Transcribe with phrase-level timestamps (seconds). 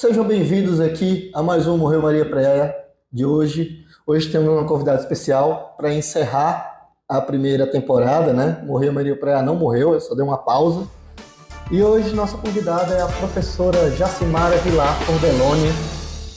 [0.00, 2.74] sejam bem-vindos aqui a mais um Morreu Maria Praia
[3.12, 3.84] de hoje.
[4.06, 8.64] Hoje temos uma convidada especial para encerrar a primeira temporada, né?
[8.64, 10.88] Morreu Maria Praia não morreu, eu só dei uma pausa.
[11.70, 15.68] E hoje nossa convidada é a professora Jacimara Vilar Cordelone,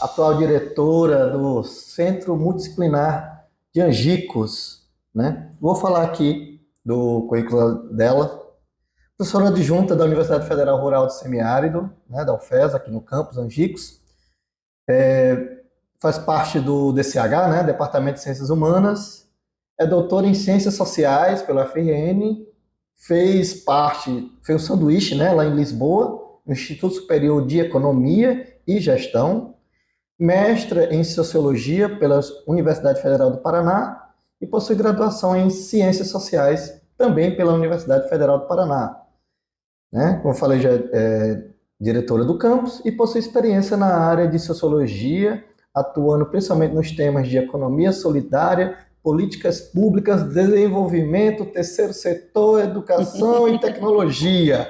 [0.01, 5.51] atual diretora do Centro Multidisciplinar de Angicos, né?
[5.61, 8.42] Vou falar aqui do currículo dela,
[9.17, 14.01] professora adjunta da Universidade Federal Rural do Semiárido, né, da UFES, aqui no campus Angicos.
[14.89, 15.59] É,
[16.01, 19.27] faz parte do DCH, né, Departamento de Ciências Humanas.
[19.79, 22.45] É doutora em Ciências Sociais pela FRN.
[22.95, 28.79] Fez parte, fez um sanduíche né, lá em Lisboa, no Instituto Superior de Economia e
[28.79, 29.55] Gestão.
[30.17, 34.09] Mestra em Sociologia pela Universidade Federal do Paraná
[34.41, 39.02] e possui graduação em Ciências Sociais também pela Universidade Federal do Paraná.
[39.93, 40.17] Né?
[40.21, 41.43] Como eu falei, já é
[41.79, 47.37] diretora do campus e possui experiência na área de sociologia, atuando principalmente nos temas de
[47.37, 54.67] economia solidária, políticas públicas, desenvolvimento, terceiro setor, educação e tecnologia.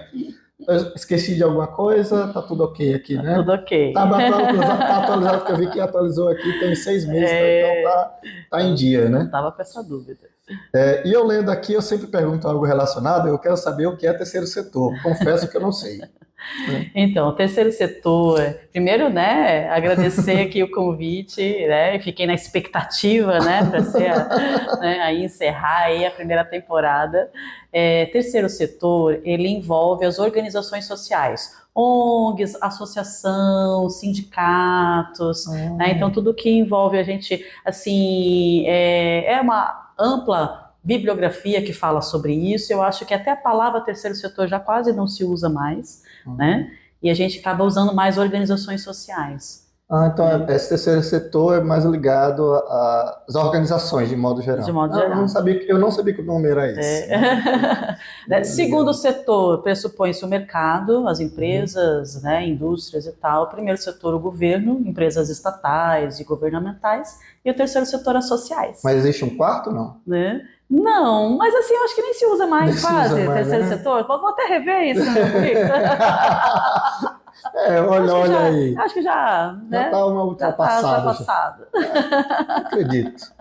[0.68, 2.28] Eu esqueci de alguma coisa?
[2.34, 3.36] Tá tudo ok aqui, né?
[3.36, 3.94] Tudo ok.
[3.94, 7.82] Tá atualizado, tá atualizado porque eu vi que atualizou aqui tem seis meses, é...
[7.82, 9.30] então tá, tá em dia, né?
[9.32, 10.33] Tava com essa dúvida.
[10.74, 14.06] É, e eu lendo aqui, eu sempre pergunto algo relacionado, eu quero saber o que
[14.06, 14.94] é terceiro setor.
[15.02, 16.02] Confesso que eu não sei.
[16.94, 18.40] Então, o terceiro setor,
[18.72, 25.00] primeiro, né, agradecer aqui o convite, né, fiquei na expectativa, né, para ser, a, né,
[25.00, 27.32] aí encerrar aí a primeira temporada.
[27.72, 35.78] É, terceiro setor, ele envolve as organizações sociais, ONGs, associação, sindicatos, hum.
[35.78, 42.02] né, então tudo que envolve a gente, assim, é, é uma ampla bibliografia que fala
[42.02, 42.72] sobre isso.
[42.72, 46.36] Eu acho que até a palavra terceiro setor já quase não se usa mais, uhum.
[46.36, 46.78] né?
[47.02, 49.63] E a gente acaba usando mais organizações sociais.
[49.94, 52.52] Ah, então é, esse terceiro setor é mais ligado
[53.28, 54.66] às organizações, de modo geral.
[54.66, 55.12] De modo geral.
[55.12, 57.14] Ah, eu, não sabia, eu não sabia que o nome era esse.
[57.14, 57.94] É.
[58.28, 62.22] Né, segundo setor, pressupõe-se o mercado, as empresas, uhum.
[62.24, 63.44] né, indústrias e tal.
[63.44, 67.20] O primeiro setor, o governo, empresas estatais e governamentais.
[67.46, 68.80] E o terceiro setor, as sociais.
[68.84, 69.98] Mas existe um quarto, não?
[70.08, 70.42] Né?
[70.70, 73.64] Não, mas assim, eu acho que nem se usa mais nem quase usa mais, terceiro
[73.66, 73.78] né?
[73.78, 74.08] setor.
[74.08, 75.24] Vou até rever isso no meu
[77.56, 78.78] É, olha, olha já, aí.
[78.78, 79.58] Acho que já.
[79.70, 79.80] Né?
[79.80, 80.82] Já está uma ultrapassada.
[80.82, 81.68] Já ultrapassado.
[81.74, 82.58] Já.
[82.58, 83.34] acredito.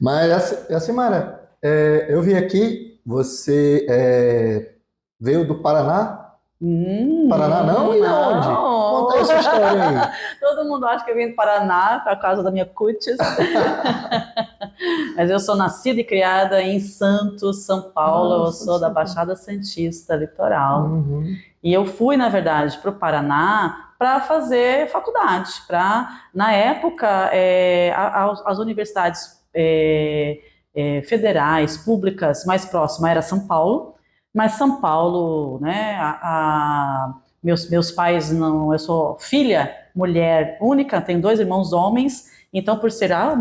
[0.00, 4.72] Mas, assim, Mara, é, eu vi aqui, você é,
[5.20, 6.16] veio do Paraná.
[6.62, 7.94] Hum, Paraná não?
[7.94, 8.32] E não.
[8.32, 8.46] onde?
[8.46, 9.96] Conta essa história aí.
[10.40, 13.16] Todo mundo acha que eu vim do Paraná por causa da minha cutis.
[15.16, 18.38] Mas eu sou nascida e criada em Santos, São Paulo.
[18.38, 20.84] Nossa, eu sou da Baixada Santista, litoral.
[20.84, 21.36] Uhum.
[21.62, 25.52] E eu fui, na verdade, para o Paraná para fazer faculdade.
[25.66, 30.40] Para na época, é, as universidades é,
[30.74, 33.94] é, federais, públicas mais próximas era São Paulo.
[34.32, 35.96] Mas São Paulo, né?
[36.00, 38.72] A, a, meus, meus pais não.
[38.72, 43.36] Eu sou filha, mulher única, tenho dois irmãos homens então, por ser a,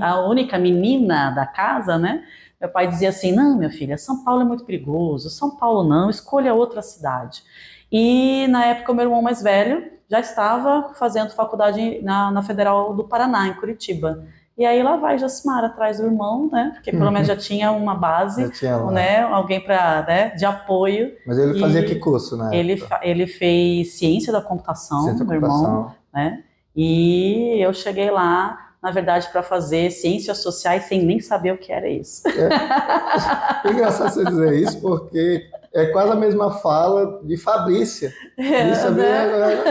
[0.00, 2.22] a única menina da casa, né?
[2.60, 6.10] Meu pai dizia assim: não, minha filha, São Paulo é muito perigoso, São Paulo não,
[6.10, 7.42] escolha outra cidade.
[7.90, 12.94] E na época, o meu irmão mais velho já estava fazendo faculdade na, na Federal
[12.94, 14.24] do Paraná, em Curitiba.
[14.56, 16.70] E aí lá vai Jacimar atrás do irmão, né?
[16.74, 19.20] Porque pelo menos já tinha uma base, tinha né?
[19.22, 20.28] Alguém para, né?
[20.30, 21.12] De apoio.
[21.26, 22.50] Mas ele fazia que curso, né?
[22.52, 25.64] Ele, ele fez ciência da computação, ciência meu computação.
[25.64, 26.44] irmão, né?
[26.76, 31.72] E eu cheguei lá, na verdade, para fazer ciências sociais sem nem saber o que
[31.72, 32.22] era isso.
[32.28, 38.12] É, é engraçado você dizer isso, porque é quase a mesma fala de Fabrícia.
[38.36, 39.64] É, saber, né?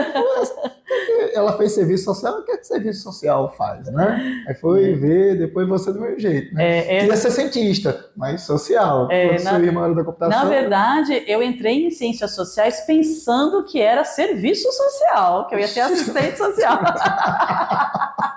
[1.32, 4.44] ela fez serviço social, o que, é que serviço social faz, né?
[4.48, 4.94] Aí foi é.
[4.94, 6.64] ver, depois você do meu jeito, né?
[6.64, 9.08] É, é, Queria ser cientista, mas social.
[9.12, 10.44] É, na, da computação.
[10.44, 15.68] Na verdade, eu entrei em ciências sociais pensando que era serviço social, que eu ia
[15.68, 16.80] ser assistente social.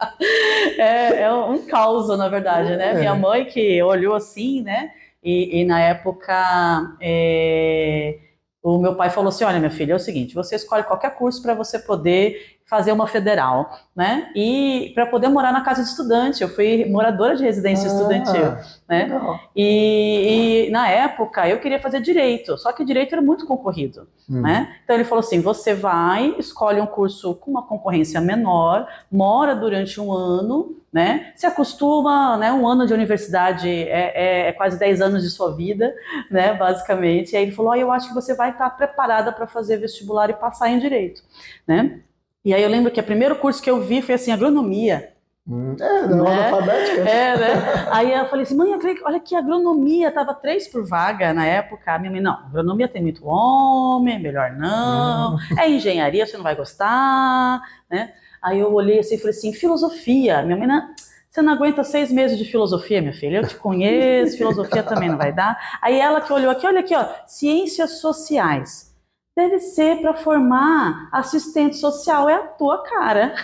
[0.78, 2.94] é, é um caos, na verdade, né?
[2.94, 4.92] Minha mãe que olhou assim, né?
[5.22, 8.18] E, e na época é,
[8.62, 11.42] o meu pai falou assim: olha, minha filha, é o seguinte, você escolhe qualquer curso
[11.42, 14.30] para você poder fazer uma federal, né?
[14.34, 18.56] E para poder morar na casa de estudante, eu fui moradora de residência Ah, estudantil,
[18.88, 19.08] né?
[19.56, 24.42] E, e na época eu queria fazer direito, só que direito era muito concorrido, Hum.
[24.42, 24.76] né?
[24.84, 30.00] Então ele falou assim: você vai, escolhe um curso com uma concorrência menor, mora durante
[30.00, 31.32] um ano, né?
[31.34, 32.52] Se acostuma, né?
[32.52, 35.92] Um ano de universidade é, é- é quase 10 anos de sua vida,
[36.30, 36.52] né?
[36.54, 37.32] Basicamente.
[37.32, 40.30] E aí ele falou: "Ó, eu acho que você vai estar preparada para fazer vestibular
[40.30, 41.20] e passar em direito,
[41.66, 42.00] né?
[42.44, 45.12] E aí eu lembro que o primeiro curso que eu vi foi assim, agronomia.
[45.48, 45.74] Hum.
[45.80, 46.22] É, da Né?
[46.22, 47.00] ordem alfabética.
[47.00, 47.86] É, né?
[47.90, 48.70] Aí eu falei assim, mãe,
[49.04, 51.92] olha que agronomia, tava três por vaga na época.
[51.92, 55.36] A minha mãe, não, agronomia tem muito homem, melhor não.
[55.58, 57.60] É engenharia, você não vai gostar,
[57.90, 58.12] né?
[58.42, 60.42] Aí eu olhei assim e falei assim, filosofia.
[60.42, 60.88] Minha mãe, não,
[61.28, 63.38] você não aguenta seis meses de filosofia, minha filha.
[63.38, 65.58] Eu te conheço, filosofia também não vai dar.
[65.82, 68.89] Aí ela que olhou aqui, olha aqui, ó, ciências sociais.
[69.36, 73.34] Deve ser para formar assistente social, é a tua cara.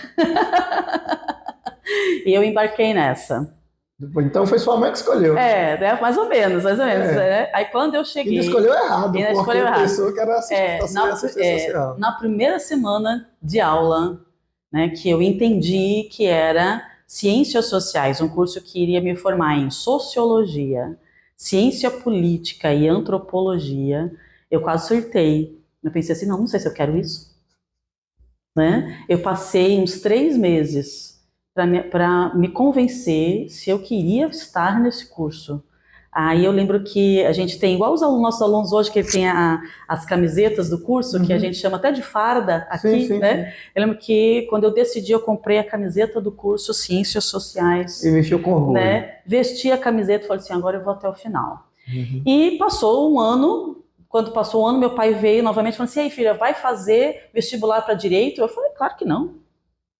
[2.25, 3.55] e eu embarquei nessa.
[4.19, 5.39] Então foi sua mãe que escolheu.
[5.39, 5.99] É, né?
[6.01, 7.07] mais ou menos, mais ou menos.
[7.09, 7.15] É.
[7.15, 7.51] né?
[7.55, 8.39] Aí quando eu E cheguei.
[8.39, 9.81] escolheu errado, Ainda porque escolheu errado.
[9.81, 11.99] pensou que era assistente, É, na, assistente é, social.
[11.99, 14.21] na primeira semana de aula,
[14.71, 19.71] né, que eu entendi que era Ciências Sociais, um curso que iria me formar em
[19.71, 20.99] Sociologia,
[21.35, 24.13] Ciência Política e Antropologia,
[24.51, 25.57] eu quase surtei.
[25.87, 27.35] Eu pensei assim, não, não sei se eu quero isso.
[28.57, 29.05] Né?
[29.09, 31.21] Eu passei uns três meses
[31.55, 35.63] para me, pra me convencer se eu queria estar nesse curso.
[36.11, 39.29] Aí eu lembro que a gente tem, igual os alunos, nossos alunos hoje, que tem
[39.29, 41.41] a- as camisetas do curso, que a Uhum.
[41.41, 43.53] gente chama até de farda aqui, Sim, sim, né?
[43.75, 48.11] Eu lembro que quando eu decidi, eu comprei a camiseta do curso Ciências Sociais, E
[48.11, 48.73] mexeu com orgulho.
[48.81, 49.19] né?
[49.27, 51.69] Vesti a camiseta e falei assim, agora eu vou até o final.
[51.87, 52.23] Uhum.
[52.27, 56.11] E passou um ano, quando passou um ano, meu pai veio novamente falou assim, aí
[56.11, 58.41] filha, vai fazer vestibular para Direito?
[58.41, 59.35] Eu falei, claro que não.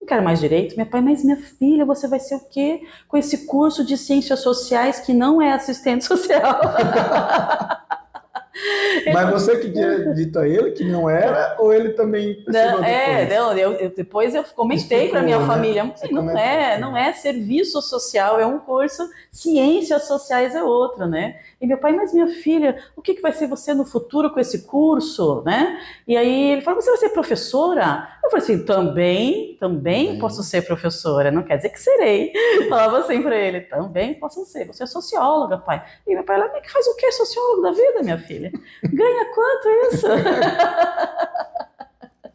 [0.01, 0.77] Não quero mais direito.
[0.77, 4.41] Meu pai, mas minha filha, você vai ser o quê com esse curso de ciências
[4.41, 6.61] sociais que não é assistente social?
[9.13, 13.25] Mas você que tinha dito a ele que não era, ou ele também Não, é,
[13.25, 13.39] depois?
[13.39, 15.47] não, eu, eu- depois eu comentei para minha né?
[15.47, 16.37] família, não comentou.
[16.39, 21.39] é, não é serviço social, é um curso, ciências sociais é outro, né?
[21.61, 24.39] E meu pai, mas minha filha, o que, que vai ser você no futuro com
[24.41, 25.79] esse curso, né?
[26.07, 28.09] E aí ele falou, você vai ser professora?
[28.23, 30.19] Eu falei assim, também, também Também.
[30.19, 32.33] posso ser professora, não quer dizer que serei.
[32.69, 35.85] Falava assim para ele, também posso ser, você é socióloga, pai.
[36.07, 38.46] E meu pai, mas que faz o que sociólogo da vida, minha filha?
[38.83, 40.07] Ganha quanto isso?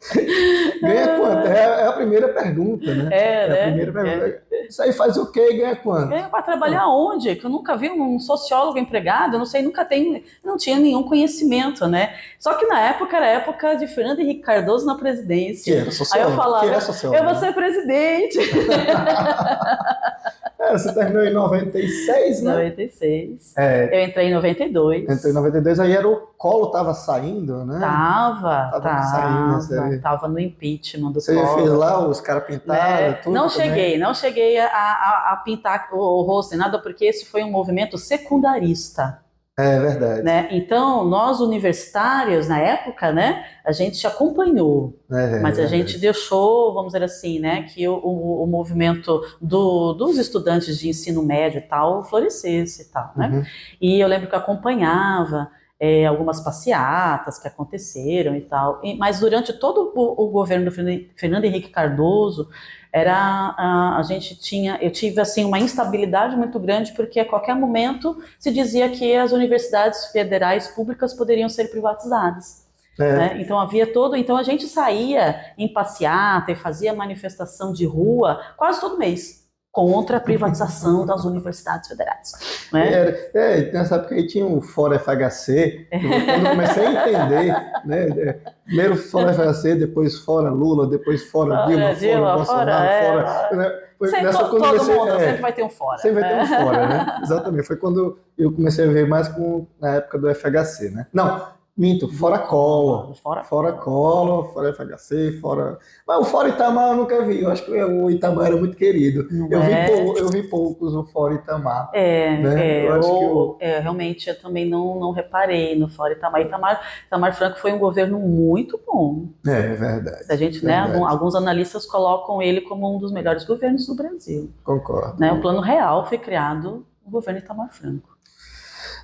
[0.81, 1.47] Ganha quanto?
[1.47, 3.09] É, é a primeira pergunta, né?
[3.11, 3.63] É, a né?
[3.65, 4.41] primeira pergunta.
[4.67, 6.09] Isso aí faz o quê e ganha quanto?
[6.09, 7.35] Ganha para trabalhar onde?
[7.35, 11.03] Que eu nunca vi um sociólogo empregado, eu não sei, nunca tem, não tinha nenhum
[11.03, 12.15] conhecimento, né?
[12.39, 15.81] Só que na época era a época de Fernando Henrique Cardoso na Que presidência.
[15.81, 16.29] era sociólogo.
[16.29, 17.23] Aí eu falava, que era sociólogo.
[17.23, 18.39] Eu vou ser presidente.
[20.61, 22.51] É, você terminou em 96, né?
[22.51, 23.53] 96.
[23.57, 25.09] É, Eu entrei em 92.
[25.09, 27.79] entrou em 92, aí era o colo tava saindo, né?
[27.79, 29.61] Tava, Tava tava, saindo,
[29.95, 31.55] você- tava no impeachment do Você Collor.
[31.57, 33.13] fez lá, os caras pintaram, né?
[33.13, 33.67] tudo não também?
[33.69, 37.51] cheguei, não cheguei a, a- a pintar o, o rosto nada, porque esse foi um
[37.51, 39.19] movimento secundarista.
[39.59, 40.23] É verdade.
[40.23, 40.47] né?
[40.51, 45.69] Então, nós universitários, na época, né, a gente acompanhou, É, mas a verdade.
[45.69, 50.87] gente deixou, vamos dizer assim, né, que o, o- o movimento do- dos estudantes de
[50.89, 53.27] ensino médio e tal florescesse e tal, né?
[53.31, 53.43] Uhum.
[53.79, 55.51] E eu lembro que eu acompanhava
[55.83, 58.79] é, algumas passeatas que aconteceram e tal.
[58.83, 62.47] E- mas durante todo o, o governo do Fernando Henrique Cardoso,
[62.93, 63.15] era
[63.57, 68.21] a, a gente tinha, eu tive assim uma instabilidade muito grande porque a qualquer momento
[68.37, 72.61] se dizia que as universidades federais públicas poderiam ser privatizadas.
[72.99, 73.13] É.
[73.13, 73.41] né?
[73.41, 78.79] Então havia todo, então a gente saía em passeata e fazia manifestação de rua quase
[78.79, 79.40] todo mês
[79.71, 82.31] contra a privatização das universidades federais.
[82.73, 82.91] Né?
[82.93, 87.55] Era, é, nessa época aí tinha o Fora FHC, eu- quando eu comecei a entender,
[87.85, 92.71] né, é, primeiro Fora FHC, depois Fora Lula, depois Fora Fora Dilma, Dilma, Fora Bolsonaro,
[92.71, 93.11] fora, é.
[93.49, 93.55] Fora...
[93.55, 95.97] né, foi Sempre, nessa todo comecei- mundo é, sempre vai ter um fora.
[95.99, 96.43] Sempre vai ter né?
[96.43, 97.19] um fora, né?
[97.23, 97.67] Exatamente.
[97.67, 101.05] Foi quando eu comecei a ver mais com, na época do FHC, né?
[101.13, 101.47] Não,
[101.77, 103.13] minto, fora colo.
[103.15, 105.79] Fora, Fora colo, fora FHC, fora.
[106.07, 107.41] Mas o Fora Itamar eu nunca vi.
[107.41, 109.27] Eu acho que o Itamar era muito querido.
[109.31, 109.85] Não Eu, é?
[109.85, 111.89] vi pou- eu vi poucos o Fora Itamar.
[111.93, 112.67] É, né?
[112.85, 116.41] é, Eu ou- é, realmente eu também não, não reparei no Fora Itamar.
[116.41, 116.81] Itamar.
[117.07, 119.25] Itamar Franco foi um governo muito bom.
[119.47, 120.25] É, é verdade.
[120.29, 121.05] A gente, né, Verdade.
[121.11, 124.51] alguns analistas colocam ele como um dos melhores governos do Brasil.
[124.63, 125.19] Concordo.
[125.19, 125.31] Né?
[125.31, 128.10] O Plano Real foi criado no governo Itamar Franco.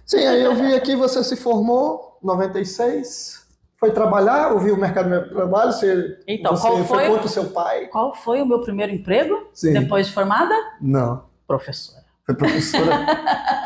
[0.08, 3.46] Sim, aí eu vi aqui você se formou, 96.
[3.80, 7.46] foi trabalhar, ouviu o mercado de trabalho, você, Então, você qual foi- contra o seu
[7.52, 7.88] pai?
[7.88, 9.74] Qual foi o meu primeiro emprego Sim.
[9.74, 10.56] depois de formada?
[10.82, 12.04] Não, Professora.
[12.26, 13.06] foi professora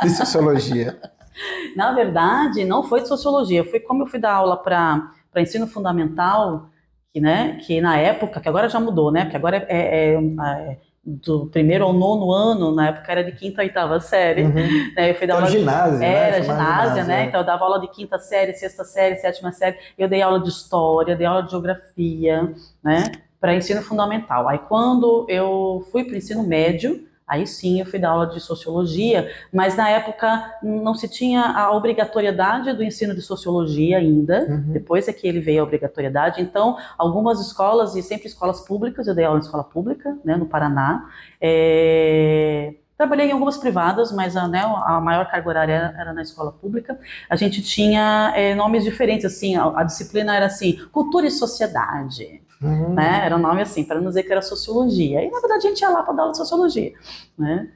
[0.02, 1.00] de sociologia.
[1.78, 6.66] Na verdade, não foi de sociologia, foi como eu fui dar aula para ensino fundamental,
[7.14, 9.24] que, né, que na época, que agora já mudou, né?
[9.26, 13.62] Porque agora é, é- é do primeiro ao nono ano, na época era de quinta
[13.62, 14.44] a oitava série.
[14.44, 14.94] Uhum.
[14.96, 16.14] Né, eu fui dar Era aula ginásio, né?
[16.14, 17.24] Era Chamava ginásio, né?
[17.24, 17.26] é.
[17.26, 19.78] Então eu dava aula de quinta série, sexta série, sétima série.
[19.98, 22.54] Eu dei aula de história, dei aula de geografia,
[22.84, 23.12] né?
[23.40, 24.48] Para ensino fundamental.
[24.48, 28.42] Aí quando eu fui para o ensino médio, aí sim eu fui dar aula de
[28.42, 34.46] sociologia, mas na época não se tinha a obrigatoriedade do ensino de sociologia ainda.
[34.50, 34.74] Uhum.
[34.74, 36.42] Depois é que ele veio a obrigatoriedade.
[36.42, 40.46] Então, algumas escolas, e sempre escolas públicas, eu dei aula em escola pública, né, no
[40.46, 41.10] Paraná.
[41.40, 46.22] É, Trabalhei em algumas privadas, mas a, né, a maior carga horária era, era na
[46.22, 47.00] escola pública.
[47.28, 52.44] A gente tinha é, nomes diferentes, assim, a, a disciplina era assim, cultura e sociedade,
[52.62, 52.94] Uhum.
[52.94, 53.22] né?
[53.26, 55.24] Era um nome assim, para não dizer que era sociologia.
[55.24, 56.94] E na verdade a gente ia lá para dar aula de sociologia,
[57.38, 57.68] né?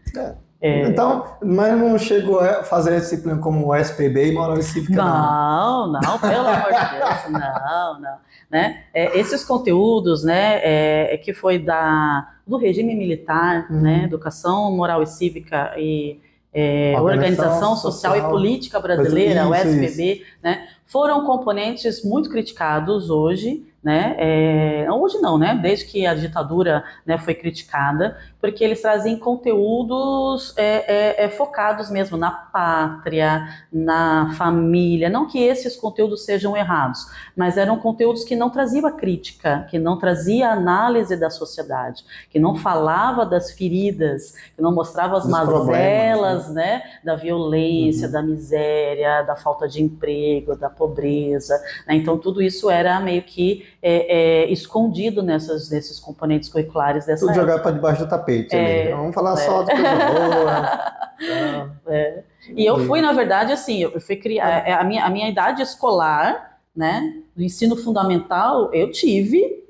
[0.62, 0.88] É.
[0.88, 4.96] Então, mas não chegou a fazer a disciplina como o SPB e moral e cífica,
[5.04, 5.92] não.
[5.92, 8.18] Não, não, pelo amor de Deus, não, não.
[8.50, 8.84] Né?
[8.94, 13.82] É, esses conteúdos, né, é, é que foi da, do regime militar, Uhum.
[13.82, 16.20] né, educação moral e cívica e
[16.58, 22.30] é, Organização organização social, Social e política brasileira, o Isso, SPB, né, foram componentes muito
[22.30, 28.63] criticados hoje, né, é, hoje não, né, desde que a ditadura né, foi criticada, porque
[28.63, 35.08] eles trazem conteúdos é, é, é, focados mesmo na pátria, na família.
[35.08, 39.77] Não que esses conteúdos sejam errados, mas eram conteúdos que não traziam a crítica, que
[39.77, 46.51] não trazia análise da sociedade, que não falava das feridas, que não mostrava as mazelas,
[46.51, 48.13] né, da violência, Uhum.
[48.13, 51.55] da miséria, da falta de emprego, da pobreza.
[51.88, 51.96] né?
[51.96, 57.32] Então tudo isso era meio que é, é, escondido nessas, nesses componentes curriculares dessa Tudo
[57.32, 57.48] época.
[57.48, 58.55] jogar para debaixo do tapete.
[58.55, 58.91] É, ali.
[58.91, 59.38] Vamos falar é.
[59.38, 60.62] só coisa boa.
[60.62, 61.01] tá?
[61.88, 62.24] É.
[62.50, 66.60] E eu fui, na verdade, assim, eu fui criar a minha, a minha idade escolar,
[66.75, 69.63] né, do ensino fundamental, eu tive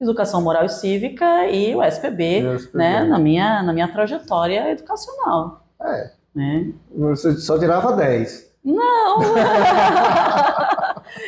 [0.00, 2.78] educação moral e cívica e o SPB, SPB.
[2.78, 6.72] né, na minha, na minha trajetória educacional, É, né.
[6.92, 8.49] você só tirava 10.
[8.62, 9.20] Não!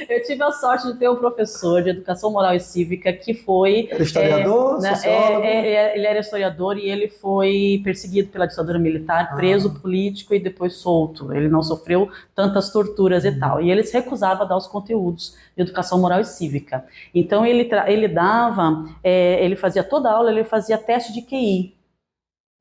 [0.08, 3.88] eu tive a sorte de ter um professor de educação moral e cívica que foi
[3.90, 5.44] Era historiador, né, sociólogo.
[5.44, 9.36] é, é, ele era historiador e ele foi perseguido pela ditadura militar, Ah.
[9.36, 11.32] preso político e depois solto.
[11.32, 13.38] Ele não sofreu tantas torturas e Uhum.
[13.38, 13.62] tal.
[13.62, 16.84] E ele se recusava a dar os conteúdos de educação moral e cívica.
[17.14, 21.74] Então ele, ele dava, é, ele fazia toda a aula, ele fazia teste de QI.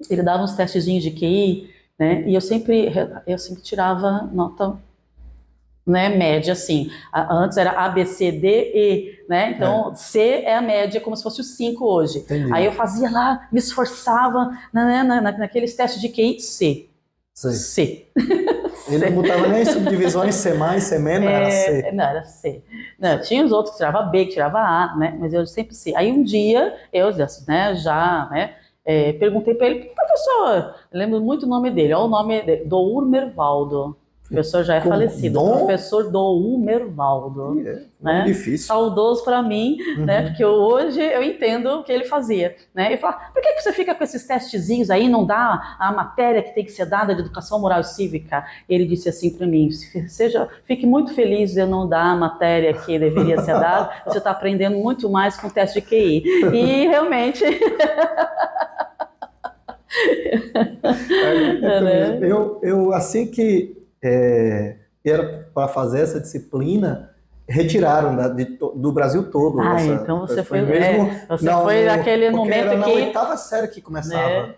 [0.10, 1.70] Ele dava uns testezinhos de QI,
[2.02, 2.24] né?
[2.26, 2.92] E eu sempre,
[3.28, 4.76] eu sempre tirava nota
[5.86, 6.90] né, média, assim.
[7.14, 9.52] A- Antes era A, B, C, D, E, né?
[9.52, 12.20] Então, C é a média, como se fosse o 5 hoje.
[12.20, 12.52] Entendi.
[12.52, 16.90] Aí eu fazia lá, me esforçava né, na, na, naqueles testes de QI, C.
[17.36, 17.52] Sei.
[17.54, 18.08] C.
[18.90, 21.82] Ele não botava nem subdivisões C mais, C menos, era C.
[21.86, 22.64] É, não, era C.
[23.00, 25.16] Não, tinha os outros que tirava B, que tirava A, né?
[25.20, 25.94] Mas eu sempre C.
[25.96, 27.12] Aí um dia, eu
[27.48, 32.10] né, já né, é, perguntei para ele, professor, lembro muito o nome dele, olha o
[32.10, 33.96] nome dele, Dour Mervaldo.
[34.32, 35.34] O professor já é falecido.
[35.34, 35.58] Dom?
[35.58, 37.62] Professor Dour Mervaldo.
[37.68, 38.24] É, né?
[38.26, 38.66] Difícil.
[38.66, 40.06] saudoso para mim, Uhum.
[40.06, 40.22] né?
[40.30, 42.94] Porque eu- hoje eu entendo o que ele fazia, né?
[42.94, 46.42] E falar, por que, que você fica com esses testezinhos aí, não dá a matéria
[46.42, 48.46] que tem que ser dada de educação moral e cívica?
[48.70, 49.70] Ele disse assim para mim,
[50.08, 54.18] seja, fique muito feliz de eu não dar a matéria que deveria ser dada, você
[54.20, 56.24] está aprendendo muito mais com o teste de QI.
[56.54, 57.44] E realmente,
[59.94, 62.20] É, então, né?
[62.22, 67.10] eu, eu, assim que é, era para fazer essa disciplina,
[67.48, 69.60] retiraram da- de do Brasil todo.
[69.60, 71.08] Ah, essa- então você foi- mesmo.
[71.08, 74.48] é, você não, foi naquele momento era na que- oitava série que começava.
[74.48, 74.56] Né?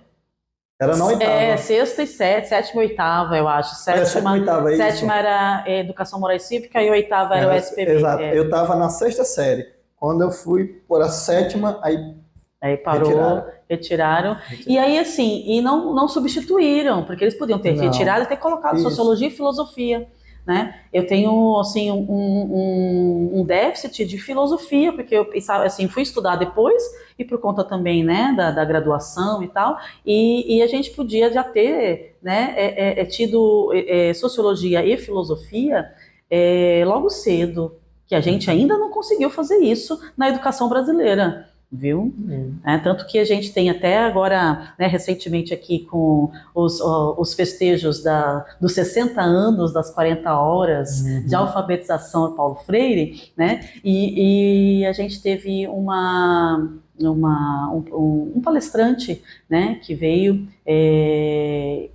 [0.82, 1.32] Era na oitava.
[1.32, 3.72] é, sexta e sétima, sétima e oitava, eu acho.
[3.90, 7.48] É, Sétima, e oitava, é sétima era é, Educação Moral e Cívica e oitava era
[7.48, 7.92] o Era- SPB.
[7.94, 8.22] Exato.
[8.24, 8.38] é.
[8.38, 9.66] Eu estava na sexta série.
[9.96, 12.16] Quando eu fui por a sétima, aí
[12.63, 13.46] Aí parou, Retiraram.
[13.70, 14.38] retiraram.
[14.65, 17.84] E aí, assim, e não, não substituíram, porque eles podiam ter Não.
[17.84, 18.89] retirado e ter colocado Isso.
[18.89, 20.08] sociologia e filosofia.
[20.48, 20.74] Né?
[20.93, 26.38] Eu tenho assim um, um, um déficit de filosofia, porque eu pensava assim, fui estudar
[26.38, 26.82] depois
[27.20, 31.32] e por conta também né, da, da graduação e tal, e, e a gente podia
[31.32, 35.89] já ter né, é, é, é, tido é, é, sociologia e filosofia
[36.29, 41.52] é, logo cedo, que a gente ainda não conseguiu fazer isso na educação brasileira.
[41.74, 42.13] Viu?
[42.18, 42.56] Uhum.
[42.63, 48.03] É, tanto que a gente tem até agora, né, recentemente aqui com os, os festejos
[48.03, 51.25] da, dos 60 anos das 40 horas uhum.
[51.25, 53.68] de alfabetização Paulo Freire, né?
[53.84, 61.89] E, e a gente teve uma uma, um, um, palestrante né, que veio é,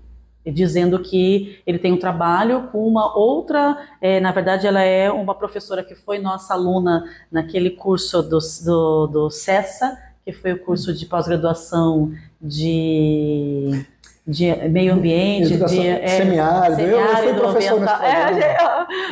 [0.53, 5.35] dizendo que ele tem um trabalho com uma outra, é, na verdade ela é uma
[5.35, 10.93] professora que foi nossa aluna naquele curso do, do, do CESA, que foi o curso
[10.93, 13.85] de pós-graduação de
[14.29, 16.77] de meio ambiente, Educação, de é, semiárido.
[16.77, 17.01] semiárido.
[17.01, 18.57] Eu, fui professor nesse é,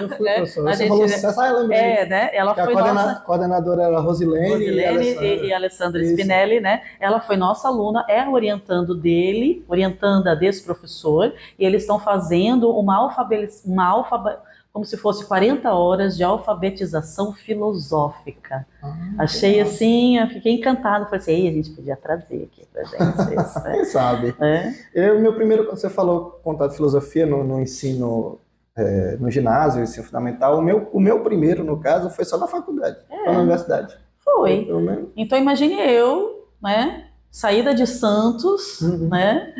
[0.02, 0.34] eu fui né?
[0.34, 0.68] professor.
[0.68, 1.78] A Você gente, falou sucesso, ah, eu lembrei.
[1.78, 2.30] É, né?
[2.34, 3.20] Ela foi a coordena, nossa...
[3.20, 5.26] coordenadora era Rosilene, Rosilene e, Alessandra.
[5.26, 6.82] e, e Alessandra Spinelli, né?
[7.00, 12.96] Ela foi nossa aluna, é orientando dele, orientanda desse professor, e eles estão fazendo uma
[12.98, 14.46] alfabetização, uma alfabetização
[14.76, 18.66] como se fosse 40 horas de alfabetização filosófica.
[18.82, 21.06] Ah, Achei assim, eu fiquei encantado.
[21.06, 23.58] Falei assim, a gente podia trazer aqui pra gente isso.
[23.60, 23.72] Né?
[23.72, 24.34] Quem sabe?
[24.38, 24.74] É?
[24.92, 28.38] Eu, meu primeiro, quando você falou contato de filosofia no, no ensino,
[28.76, 32.46] é, no ginásio, ensino fundamental, o meu, o meu primeiro, no caso, foi só na
[32.46, 33.32] faculdade, é.
[33.32, 33.96] na universidade.
[34.22, 34.68] Foi.
[35.16, 39.08] então imagine eu, né, saída de Santos, uhum.
[39.08, 39.54] né,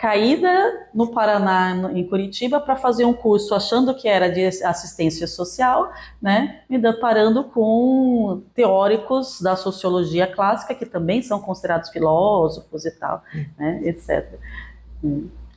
[0.00, 5.92] caída no Paraná, em Curitiba, para fazer um curso achando que era de assistência social,
[6.22, 13.22] né, me deparando com teóricos da sociologia clássica, que também são considerados filósofos e tal,
[13.58, 14.38] né, etc.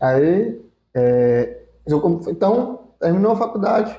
[0.01, 0.62] Aí,
[0.93, 3.97] é, então, terminou a faculdade,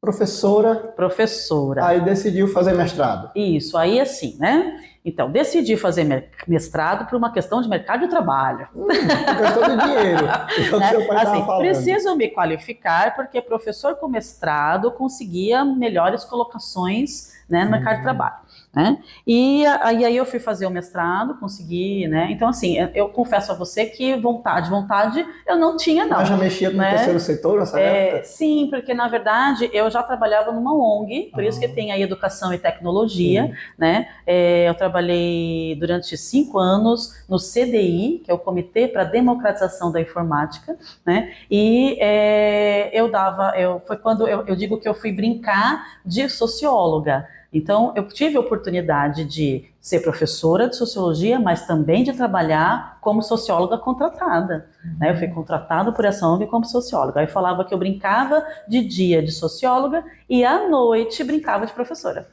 [0.00, 0.76] professora.
[0.76, 1.84] Professora.
[1.84, 3.32] Aí decidiu fazer mestrado.
[3.34, 4.80] Isso, aí assim, né?
[5.02, 8.68] Então, decidi fazer mestrado por uma questão de mercado de trabalho.
[8.76, 10.26] Hum, questão de dinheiro.
[10.78, 11.22] né?
[11.22, 17.98] assim, preciso me qualificar porque professor com mestrado conseguia melhores colocações né, no mercado de
[17.98, 18.04] uhum.
[18.04, 18.36] trabalho.
[18.72, 18.98] Né?
[19.26, 22.28] E, aí eu fui fazer o mestrado, consegui, né?
[22.30, 26.18] Então, assim, eu confesso a você que vontade, vontade eu não tinha, não.
[26.18, 26.86] Mas já mexia com né?
[26.86, 28.24] o terceiro setor nessa é, época?
[28.26, 32.54] Sim, porque na verdade eu já trabalhava numa ONG, por isso que tem aí educação
[32.54, 33.54] e tecnologia, uhum.
[33.76, 34.08] né?
[34.24, 40.00] É, eu trabalhei durante cinco anos no CDI, que é o Comitê para Democratização da
[40.00, 41.32] Informática, né?
[41.50, 46.28] E é, eu dava, eu, foi quando eu, eu digo que eu fui brincar de
[46.28, 47.26] socióloga.
[47.52, 53.22] Então, eu tive a oportunidade de ser professora de sociologia, mas também de trabalhar como
[53.22, 54.68] socióloga contratada.
[54.98, 55.10] Né?
[55.10, 57.20] Eu fui contratada por essa ONG como socióloga.
[57.20, 62.28] Aí falava que eu brincava de dia de socióloga e à noite brincava de professora.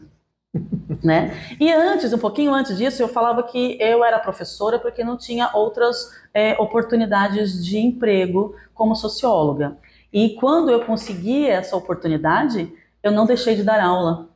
[1.03, 1.31] né?
[1.59, 5.49] E antes, um pouquinho antes disso, eu falava que eu era professora porque não tinha
[5.53, 9.77] outras é, oportunidades de emprego como socióloga.
[10.13, 14.29] E quando eu consegui essa oportunidade, eu não deixei de dar aula.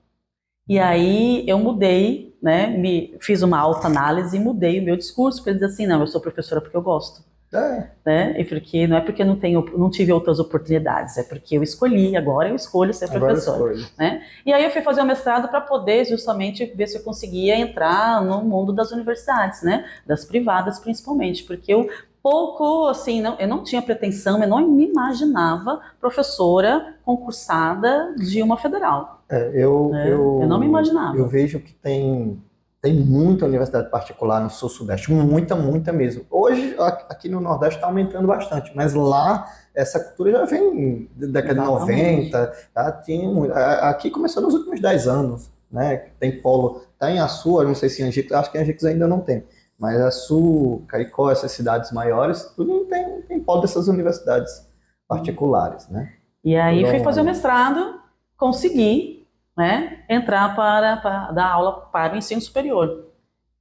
[0.72, 2.68] E aí eu mudei, né?
[2.68, 6.08] Me fiz uma alta análise e mudei o meu discurso para dizer assim, não, eu
[6.08, 7.22] sou professora porque eu gosto.
[7.54, 7.90] É.
[8.06, 8.40] Né?
[8.40, 12.16] E porque não é porque não tenho, não tive outras oportunidades, é porque eu escolhi,
[12.16, 13.76] agora eu escolho ser professora.
[14.00, 14.24] Né?
[14.46, 18.24] E aí eu fui fazer o mestrado para poder justamente ver se eu conseguia entrar
[18.24, 19.86] no mundo das universidades, né?
[20.08, 21.90] Das privadas principalmente, porque eu
[22.22, 28.58] pouco assim, não, eu não tinha pretensão, eu não me imaginava professora concursada de uma
[28.58, 29.24] federal.
[29.30, 31.18] É, eu, é, eu, eu não me imaginava.
[31.18, 32.42] Eu vejo que tem,
[32.82, 36.26] tem muita universidade particular no sul-sudeste, muita, muita mesmo.
[36.30, 36.76] Hoje,
[37.10, 41.66] aqui no Nordeste está aumentando bastante, mas lá essa cultura já vem da década de
[41.66, 42.92] 90, tá?
[42.92, 43.54] Tinha,
[43.90, 46.10] aqui começou nos últimos 10 anos, né?
[46.20, 49.08] Tem polo, tem a sua, não sei se em Angicos, acho que em Angicos ainda
[49.08, 49.44] não tem
[49.82, 54.70] mas a Sul, Caicó, essas cidades maiores, tudo tem, tem polo dessas universidades
[55.08, 56.14] particulares, né?
[56.44, 58.00] E aí fui fazer o mestrado,
[58.38, 63.08] consegui, né, entrar para, para dar aula para o ensino superior.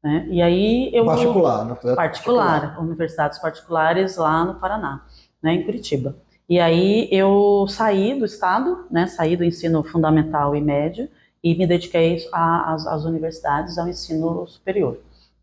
[0.04, 0.26] Né?
[0.30, 1.70] E aí eu particular, né?
[1.70, 5.06] particular, particular, universidades particulares lá no Paraná,
[5.42, 6.16] né, em Curitiba.
[6.46, 11.08] E aí eu saí do estado, né, saí do ensino fundamental e médio
[11.42, 14.98] e me dediquei às universidades, ao ensino superior.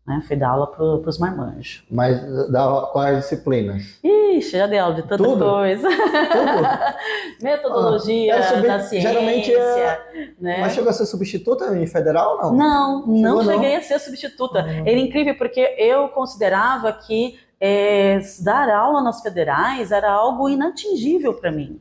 [0.08, 0.22] Né?
[0.26, 1.84] Fui dar aula para os marmanjos.
[1.90, 2.18] Mas
[2.50, 4.00] dá quais disciplinas?
[4.02, 5.44] Ixi, já dei aula de tanta Tudo?
[5.44, 5.86] coisa.
[5.86, 7.44] Tudo?
[7.44, 9.10] Metodologia ah, é da ciência.
[9.10, 10.32] Geralmente é...
[10.40, 10.60] Né?
[10.62, 12.54] Mas chegou a ser substituta em federal não?
[12.54, 14.64] Não, não cheguei a ser substituta.
[14.64, 14.86] Uhum.
[14.86, 21.52] Era incrível porque eu considerava que é, dar aula nas federais era algo inatingível para
[21.52, 21.78] mim.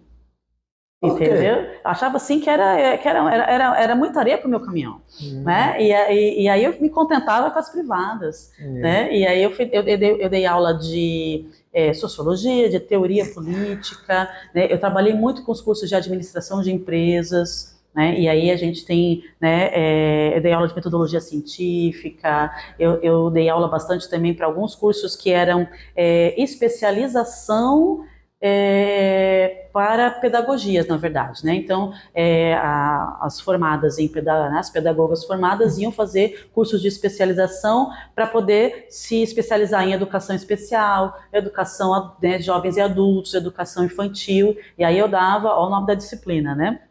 [1.01, 1.63] Entendeu?
[1.83, 4.99] Achava assim que era, que era, era, era muita areia para o meu caminhão.
[5.21, 5.43] Uhum.
[5.43, 5.77] Né?
[5.79, 8.51] E, e, e, aí eu me contentava com as privadas.
[8.59, 8.79] Uhum.
[8.79, 9.15] Né?
[9.15, 13.25] E aí eu, fui, eu, eu, dei, eu dei aula de é, sociologia, de teoria
[13.27, 14.27] política.
[14.55, 14.67] Né?
[14.71, 17.79] Eu trabalhei muito com os cursos de administração de empresas.
[17.93, 18.19] né?
[18.19, 23.29] E aí a gente tem, né, é, eu dei aula de metodologia científica, eu, eu
[23.29, 28.03] dei aula bastante também para alguns cursos que eram é, especialização
[28.39, 31.55] é, para pedagogias, na verdade, né?
[31.55, 37.91] Então, é, a, as formadas em né, as pedagogas formadas iam fazer cursos de especialização
[38.13, 44.55] para poder se especializar em educação especial, educação né, de jovens e adultos, educação infantil.
[44.77, 46.81] E aí eu dava, ó, o nome da disciplina, né?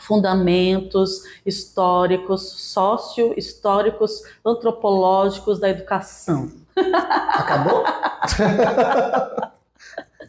[0.00, 6.52] fundamentos históricos, sócio-históricos, antropológicos da educação.
[7.34, 7.82] Acabou?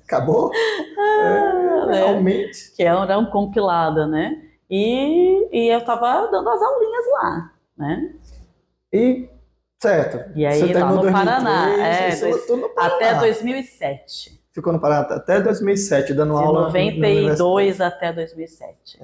[0.09, 0.49] Acabou?
[0.97, 1.97] Ah, é, né?
[1.97, 2.71] Realmente.
[2.75, 4.41] Que era um compilada, né?
[4.69, 8.13] E, e eu tava dando as aulinhas lá, né?
[8.93, 9.29] E,
[9.81, 10.31] certo.
[10.35, 12.95] E aí, lá no 2003, Paraná, é, dois- no Paraná.
[12.95, 14.39] até 2007.
[14.53, 16.67] Ficou no Paraná até 2007, dando De aula.
[16.69, 16.99] universidade.
[17.39, 18.99] 92 até 2007.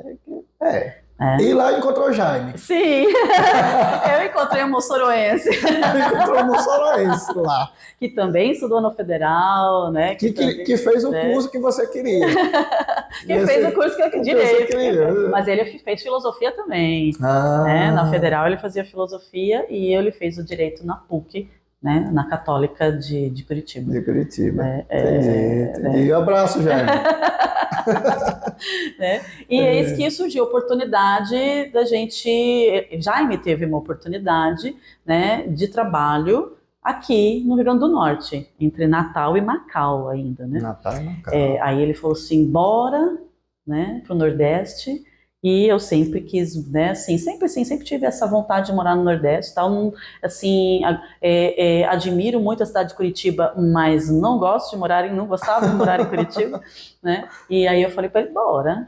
[0.61, 0.67] É.
[0.77, 1.01] É.
[1.39, 2.57] E lá encontrou o Jaime.
[2.57, 7.71] Sim, eu encontrei um moçoroense encontrou o Moçoroense lá.
[7.97, 10.15] que também estudou no Federal, né?
[10.15, 11.31] Que, que, também- que fez o né?
[11.31, 12.27] curso que você queria.
[13.25, 15.29] que fez o curso que eu queria.
[15.29, 17.11] Mas ele fez filosofia também.
[17.21, 17.91] Ah, né?
[17.91, 21.49] Na Federal ele fazia filosofia e ele fez o direito na PUC,
[21.81, 22.09] né?
[22.11, 23.91] Na Católica de, de Curitiba.
[23.91, 24.63] De Curitiba.
[24.63, 26.13] Entendi, É, entendi.
[26.13, 26.89] Um abraço, Jaime.
[28.99, 29.21] né?
[29.49, 29.75] E É.
[29.75, 32.87] eis que surgiu a oportunidade da gente.
[32.99, 39.37] Jaime teve uma oportunidade né, de trabalho aqui no Rio Grande do Norte, entre Natal
[39.37, 40.59] e Macau ainda, né?
[40.59, 41.33] Natal, Natal.
[41.33, 43.17] É, aí ele falou assim, bora,
[43.65, 45.03] né, pro Nordeste.
[45.45, 49.03] E eu sempre quis, né, assim, sempre assim, sempre tive essa vontade de morar no
[49.03, 49.69] Nordeste, tal.
[49.69, 50.81] Não, assim,
[51.21, 55.27] é, é, admiro muito a cidade de Curitiba, mas não gosto de morar em, não
[55.27, 56.63] gostava de morar em Curitiba,
[57.03, 57.29] né?
[57.47, 58.87] E aí eu falei para ele, bora,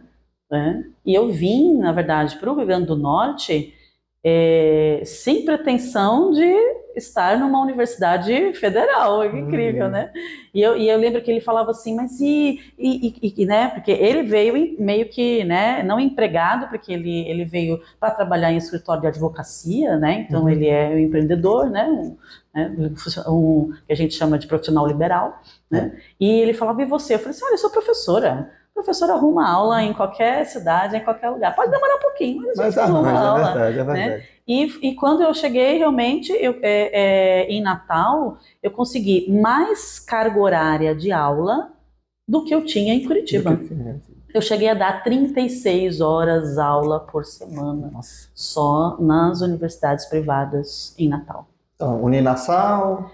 [0.49, 0.83] né?
[1.05, 3.75] E eu vim, na verdade, para o Rio Grande do Norte
[4.29, 6.43] é, sem pretensão de
[6.95, 9.91] estar numa universidade federal, que incrível, Uhum.
[9.91, 10.11] né?
[10.53, 13.67] E eu, e eu lembro que ele falava assim, mas e, e, e- né?
[13.69, 15.83] Porque ele veio meio que, né?
[15.83, 20.25] Não empregado, porque ele, ele veio para trabalhar em escritório de advocacia, né?
[20.27, 20.49] Então Uhum.
[20.49, 21.85] ele é um empreendedor, né?
[21.87, 22.17] Um,
[22.53, 22.71] né,
[23.27, 25.95] um que a gente chama de profissional liberal, né?
[26.19, 27.13] E ele falava, e você?
[27.13, 28.51] Eu falei assim, olha, eu sou professora.
[28.77, 31.55] Professora arruma aula em qualquer cidade, em qualquer lugar.
[31.55, 33.43] Pode demorar um pouquinho, mas a Mas gente arruma arranja, é aula.
[33.53, 34.23] verdade, é verdade.
[34.47, 40.39] E, e quando eu cheguei, realmente, eu, é, é, em Natal, eu consegui mais carga
[40.39, 41.71] horária de aula
[42.27, 43.59] do que eu tinha em Curitiba.
[44.31, 48.29] Eu cheguei a dar 36 horas aula por semana, Nossa.
[48.35, 51.47] só nas universidades privadas em Natal.
[51.75, 53.09] Então, Uninassal,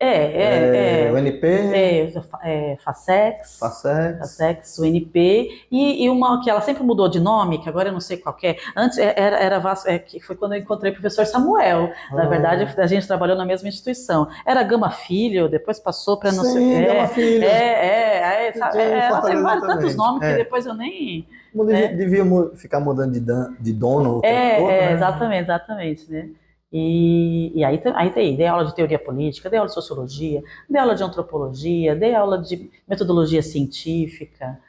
[0.00, 1.12] É, é, é.
[1.12, 2.12] UNP, é,
[2.44, 3.58] é, Facex.
[3.58, 4.20] FACEX.
[4.20, 7.88] a Sex, o NP, e, e uma que ela sempre mudou de nome, que agora
[7.88, 8.56] eu não sei qual é.
[8.76, 11.90] Antes é, era, era é, que foi quando eu encontrei o professor Samuel.
[12.12, 12.28] Na Ah.
[12.28, 14.28] verdade, a gente trabalhou na mesma instituição.
[14.46, 17.44] Era Gama Filho, depois passou para não Sim, sei Gama é, Filho.
[17.44, 20.30] é, é, é, sabe, é, ela tem vários tantos nomes É.
[20.30, 21.26] que depois eu nem.
[21.52, 21.88] Devia, É.
[21.88, 24.92] devia mu- ficar mudando de, dan- de dono o É, todo, é, né?
[24.92, 26.28] exatamente, exatamente, né?
[26.72, 30.80] E, e aí, aí tem, dei aula de teoria política, dei aula de sociologia, dei
[30.80, 34.60] aula de antropologia, dei aula de metodologia científica,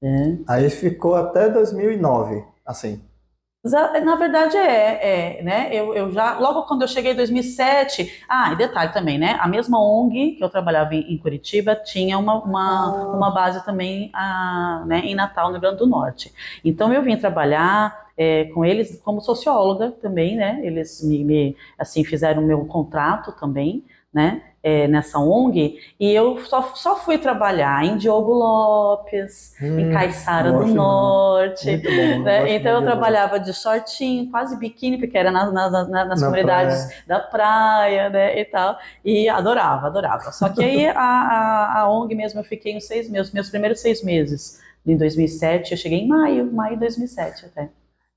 [0.00, 0.38] né?
[0.48, 3.02] Aí ficou até 2009, assim.
[3.62, 5.68] Exa- Na verdade é, é, né?
[5.70, 9.36] Eu, eu já, logo quando eu cheguei em 2007, ah, e detalhe também, né?
[9.40, 13.16] A mesma ONG que eu trabalhava em, em Curitiba tinha uma, uma, Ah.
[13.16, 16.32] uma base também ah, né, em Natal, no Rio Grande do Norte.
[16.64, 20.60] Então eu vim trabalhar é, com eles como socióloga também, né?
[20.62, 24.42] Eles me, me, assim fizeram o meu contrato também, né?
[24.62, 30.52] é, nessa ONG e eu só, só fui trabalhar em Diogo Lopes, em Hum, Caiçara
[30.52, 30.74] do muito.
[31.46, 32.22] Norte, bom.
[32.22, 32.54] né?
[32.54, 37.20] Então eu trabalhava de shortinho, quase biquíni, porque era nas, nas, nas- Na comunidades da
[37.20, 40.30] praia, né, e tal, e adorava, adorava.
[40.32, 43.80] Só que aí a, a, a ONG mesmo eu fiquei uns seis meses, meus primeiros
[43.80, 47.68] seis meses, em 2007, eu cheguei em maio, maio de 2007 até.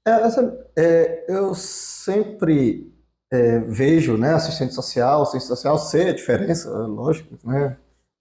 [0.05, 2.91] É, essa- é, eu sempre
[3.31, 7.75] é, vejo, né, assistente social, assistente social, sei a diferença, lógico, né,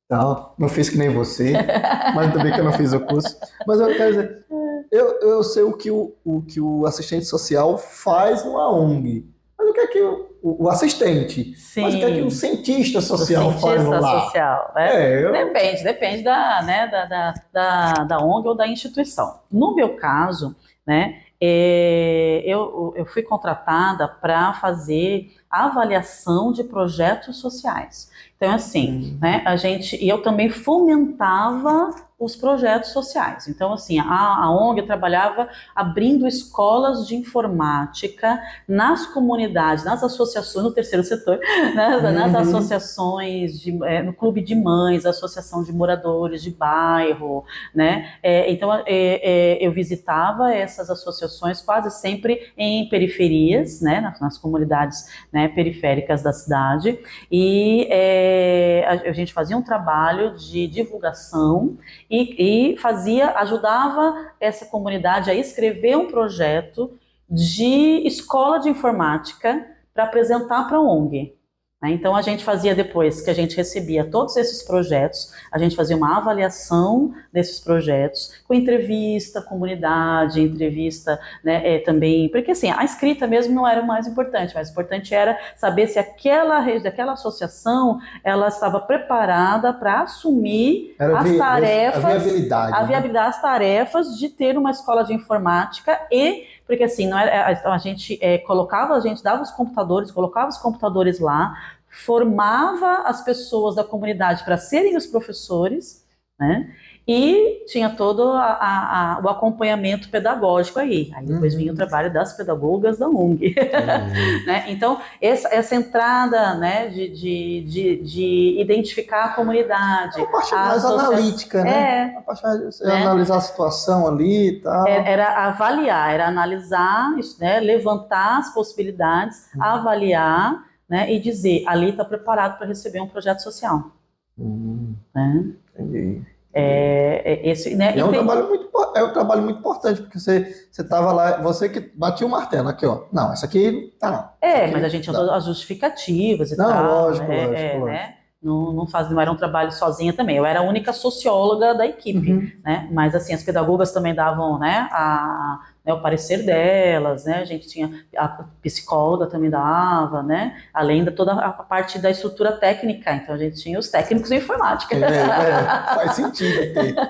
[0.09, 0.55] tal.
[0.59, 1.53] Não fiz que nem você,
[2.15, 3.37] mas também que eu não fiz o curso.
[3.67, 4.45] Mas eu quero dizer,
[4.93, 9.27] eu, eu sei o que o, o que o assistente social faz numa ONG.
[9.59, 12.21] Mas o que é que o, o- o assistente, Sim, mas o que é que
[12.23, 14.21] o cientista o social faz cientista lá?
[14.21, 14.95] social, né?
[15.21, 19.41] É, eu, Depende, depende da, né, da, da, da, da ONG ou da instituição.
[19.51, 20.55] No meu caso,
[20.87, 28.11] né, é, eu, eu fui contratada para fazer avaliação de projetos sociais.
[28.37, 31.91] Então, assim, né, a gente, e eu também fomentava
[32.25, 33.49] os projetos sociais.
[33.49, 40.73] Então, assim, a, a ONG trabalhava abrindo escolas de informática nas comunidades, nas associações, no
[40.73, 41.41] terceiro setor,
[41.75, 42.13] nas, uhum.
[42.13, 48.13] nas associações, de, é, no clube de mães, associação de moradores de bairro, né?
[48.23, 54.39] É, então, é, é eu visitava essas associações quase sempre em periferias, né, nas, nas
[54.39, 56.99] comunidades né, periféricas da cidade,
[57.31, 61.77] e é, a, a gente fazia um trabalho de divulgação
[62.13, 66.93] e, e fazia, ajudava essa comunidade a escrever um projeto
[67.29, 71.35] de escola de informática para apresentar para a ONG.
[71.83, 71.91] Né?
[71.91, 75.97] Então, a gente fazia depois que a gente recebia todos esses projetos, a gente fazia
[75.97, 83.27] uma avaliação desses projetos, com entrevista, comunidade, entrevista né, é, também, porque assim, a escrita
[83.27, 87.13] mesmo não era o mais importante, mas o importante era saber se aquela rede, aquela
[87.13, 92.87] associação, ela estava preparada para assumir era as vi, tarefas, a viabilidade, a né?
[92.87, 97.75] viabilidade, as tarefas de ter uma escola de informática e porque assim, não era, a,
[97.75, 101.55] a gente é, colocava, a gente dava os computadores, colocava os computadores lá,
[101.87, 106.03] formava as pessoas da comunidade para serem os professores,
[106.41, 106.75] né?
[107.07, 111.11] E tinha todo a, a, a, o acompanhamento pedagógico aí.
[111.15, 111.77] Aí depois vinha o uhum.
[111.77, 113.57] trabalho das pedagogas da UNG.
[113.57, 114.47] Uhum.
[114.47, 114.65] né?
[114.69, 120.21] Então, essa, essa entrada né, de, de, de, de identificar a comunidade.
[120.21, 122.13] É a parte mais analítica, né?
[122.15, 123.03] É, a parte mais, né?
[123.03, 124.87] analisar a situação ali e tal.
[124.87, 127.11] Era, é, era avaliar, era analisar,
[127.41, 129.63] né, levantar as possibilidades, uhum.
[129.63, 133.91] avaliar né, e dizer, ali está preparado para receber um projeto social.
[134.39, 134.95] Uhum.
[135.15, 135.53] Né?
[135.75, 136.32] Entendi.
[136.55, 137.97] É, é, esse, né?
[137.97, 138.19] é, um tem...
[138.19, 142.31] trabalho muito, é um trabalho muito importante, porque você estava lá, você que batia o
[142.31, 143.05] martelo aqui, ó.
[143.13, 144.49] Não, isso aqui tá não.
[144.49, 146.85] É, mas a gente usou as justificativas e não, tal.
[146.85, 147.47] Lógico, né?
[147.47, 147.87] lógico, é, lógico.
[147.87, 148.15] Né?
[148.43, 150.37] Não, não, faz, não era um trabalho sozinha também.
[150.37, 152.51] Eu era a única socióloga da equipe, uhum.
[152.65, 152.89] né?
[152.93, 157.39] Mas assim, as pedagogas também davam, né, a, né, o parecer delas, né?
[157.39, 160.57] A gente tinha a psicóloga também dava, né?
[160.73, 164.37] Além de toda a parte da estrutura técnica, então a gente tinha os técnicos em
[164.37, 164.95] informática.
[164.95, 165.05] É, é,
[165.95, 166.95] faz sentido ter.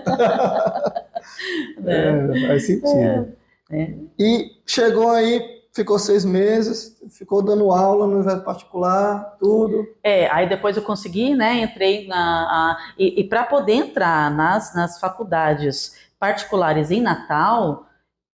[1.87, 3.37] é, faz sentido.
[3.71, 3.95] É, é.
[4.19, 9.87] E chegou aí, ficou seis meses, ficou dando aula no universo particular, tudo.
[10.03, 11.61] É, aí depois eu consegui, né?
[11.61, 17.87] Entrei na a, e, e para poder entrar nas, nas faculdades particulares em Natal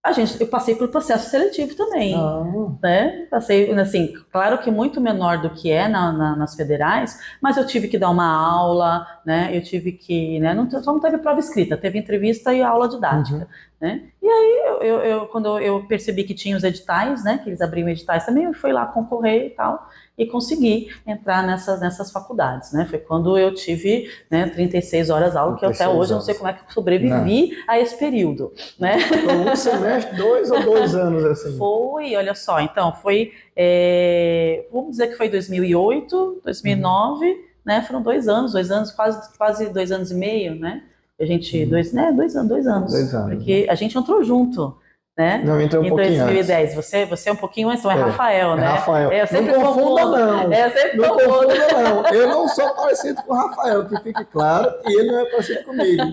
[0.05, 2.43] a gente, eu passei por processo seletivo também, ah.
[2.81, 3.25] né?
[3.27, 7.65] Passei, assim, claro que muito menor do que é na, na, nas federais, mas eu
[7.65, 9.49] tive que dar uma aula, né?
[9.51, 10.53] Eu tive que, né?
[10.53, 13.47] Não, só não teve prova escrita, teve entrevista e aula didática, uhum.
[13.81, 14.03] né?
[14.21, 17.39] E aí, eu, eu, eu, quando eu percebi que tinha os editais, né?
[17.39, 21.79] Que eles abriam editais também, eu fui lá concorrer e tal e consegui entrar nessas,
[21.79, 22.85] nessas faculdades, né?
[22.85, 26.49] Foi quando eu tive né, 36 horas aula, que até hoje eu não sei como
[26.49, 27.09] é que eu sobrevivi
[27.49, 27.57] não.
[27.67, 28.97] a esse período, né?
[29.51, 31.57] Um semestre, dois ou dois anos, assim?
[31.57, 37.37] Foi, olha só, então, foi, é, vamos dizer que foi 2008, 2009, uhum.
[37.65, 37.81] né?
[37.81, 40.83] Foram dois anos, dois anos, quase, quase dois anos e meio, né?
[41.19, 41.69] A gente, uhum.
[41.69, 42.13] dois, né?
[42.13, 42.91] Dois anos, dois anos.
[42.91, 43.35] Dois anos.
[43.35, 44.77] Porque a gente entrou junto
[45.17, 45.41] né?
[45.45, 46.49] Não, então um em 2010.
[46.49, 46.75] Antes.
[46.75, 48.67] Você, você é um pouquinho antes, então é, é Rafael, é né?
[48.67, 49.11] Rafael.
[49.11, 50.17] É, eu sempre não confunda, confundo.
[50.17, 50.53] não.
[50.53, 52.07] É, eu sempre não confunda, não.
[52.07, 55.63] Eu não sou parecido com o Rafael, que fique claro, e ele não é parecido
[55.63, 56.03] comigo.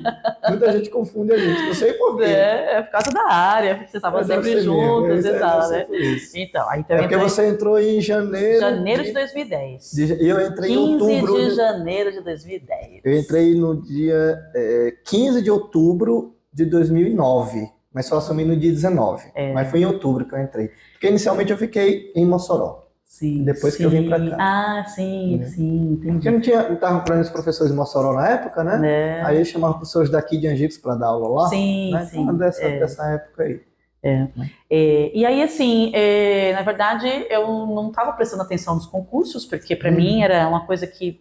[0.48, 2.24] Muita gente confunde a gente, não sei quê.
[2.24, 5.86] É, é por causa da área, porque vocês estavam sempre juntos e tal, né?
[6.34, 8.60] Então, aí então é porque você entrou em janeiro.
[8.60, 9.98] Janeiro de, de 2010.
[9.98, 11.34] E eu entrei em outubro.
[11.34, 13.00] 15 de janeiro de 2010.
[13.04, 18.70] Eu entrei no dia é, 15 de outubro de 2009 mas só assumi no dia
[18.70, 19.30] 19.
[19.34, 19.52] É.
[19.52, 20.70] Mas foi em outubro que eu entrei.
[20.92, 22.82] Porque inicialmente eu fiquei em Mossoró.
[23.04, 23.80] Sim, Depois sim.
[23.80, 24.36] que eu vim para cá.
[24.40, 25.44] Ah, sim, é.
[25.44, 26.26] sim, entendi.
[26.26, 28.80] Eu não tinha, tava procurando os professores de Mossoró na época, né?
[29.20, 29.22] É.
[29.22, 31.48] Aí eu chamava professores daqui de Angicos para dar aula lá.
[31.48, 32.06] Sim, né?
[32.06, 32.22] sim.
[32.22, 32.78] Então, dessa, é.
[32.80, 33.60] dessa época aí.
[34.02, 34.28] É.
[34.68, 39.76] É, e aí, assim, é, na verdade, eu não estava prestando atenção nos concursos, porque
[39.76, 39.94] para hum.
[39.94, 41.20] mim era uma coisa que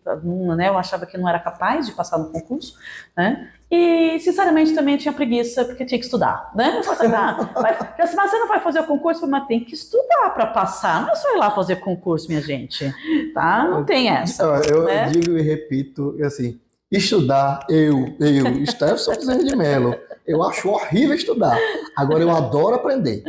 [0.55, 2.75] né, eu achava que não era capaz de passar no concurso,
[3.15, 3.51] né?
[3.71, 6.81] E, sinceramente, também tinha preguiça, porque tinha que estudar, né?
[7.55, 11.11] Mas, mas você não vai fazer o concurso, mas tem que estudar para passar, não
[11.11, 12.93] é só ir lá fazer concurso, minha gente,
[13.33, 13.67] tá?
[13.67, 14.43] Não tem essa.
[14.43, 15.09] Eu, né?
[15.09, 16.59] digo e repito, assim,
[16.91, 19.95] estudar, eu, eu, Stefan Bezerra de Mello,
[20.27, 21.57] eu acho horrível estudar.
[21.95, 23.23] Agora, eu adoro aprender.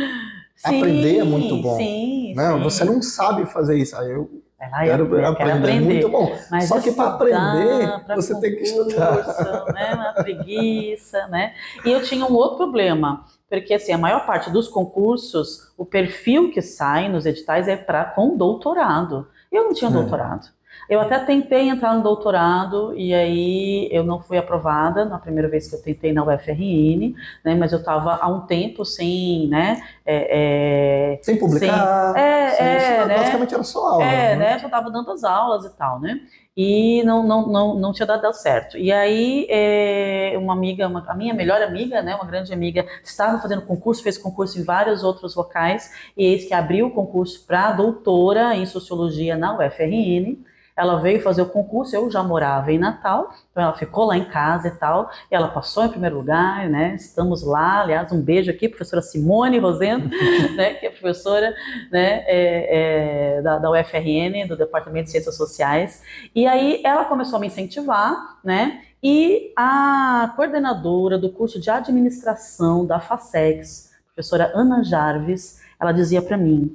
[0.57, 1.77] Sim, aprender é muito bom.
[1.77, 2.53] Sim, né?
[2.53, 2.63] Sim.
[2.63, 3.97] Você não sabe fazer isso.
[3.97, 5.77] Aí eu ah, quero, eu, aprender, quero aprender.
[5.77, 6.39] É muito bom.
[6.51, 9.73] Mas Só que para aprender, pra você concurso, tem que estudar.
[9.73, 9.95] Né?
[9.95, 11.55] Uma preguiça, né?
[11.85, 16.51] E eu tinha um outro problema, porque assim, a maior parte dos concursos, o perfil
[16.51, 19.27] que sai nos editais é para com doutorado.
[19.51, 20.53] Eu não tinha é.
[20.93, 25.67] Eu até tentei entrar no doutorado e aí eu não fui aprovada na primeira vez
[25.67, 27.55] que eu tentei na UFRN, né?
[27.55, 29.83] Mas eu estava há um tempo sem, né?
[30.05, 32.13] É, é, sem publicar.
[32.13, 33.17] Sem, é, sem, é, né?
[33.17, 34.05] Basicamente era só aula.
[34.05, 34.37] É, né?
[34.37, 34.59] né?
[34.61, 36.21] Eu estava dando as aulas e tal, né?
[36.55, 38.77] e não, não, não, não tinha dado certo.
[38.77, 43.41] E aí, é, uma amiga, uma, a minha melhor amiga, né, uma grande amiga, estava
[43.41, 47.73] fazendo concurso, fez concurso em vários outros locais, e eis que abriu o concurso para
[47.73, 50.52] doutora em sociologia na UFRN.
[50.77, 54.25] Ela veio fazer o concurso, eu já morava em Natal, então ela ficou lá em
[54.25, 56.95] casa e tal, e ela passou em primeiro lugar, né?
[56.95, 60.09] Estamos lá, aliás, um beijo aqui, professora Simone Rosendo,
[60.57, 60.75] né?
[60.75, 61.55] Que é professora,
[61.91, 62.25] né?
[62.27, 66.03] É, é, da, da UFRN, do Departamento de Ciências Sociais.
[66.35, 68.83] E aí ela começou a me incentivar, né?
[69.03, 76.39] E a coordenadora do curso de administração da FASEX, professora Ana Jarves, ela dizia para
[76.39, 76.75] mim: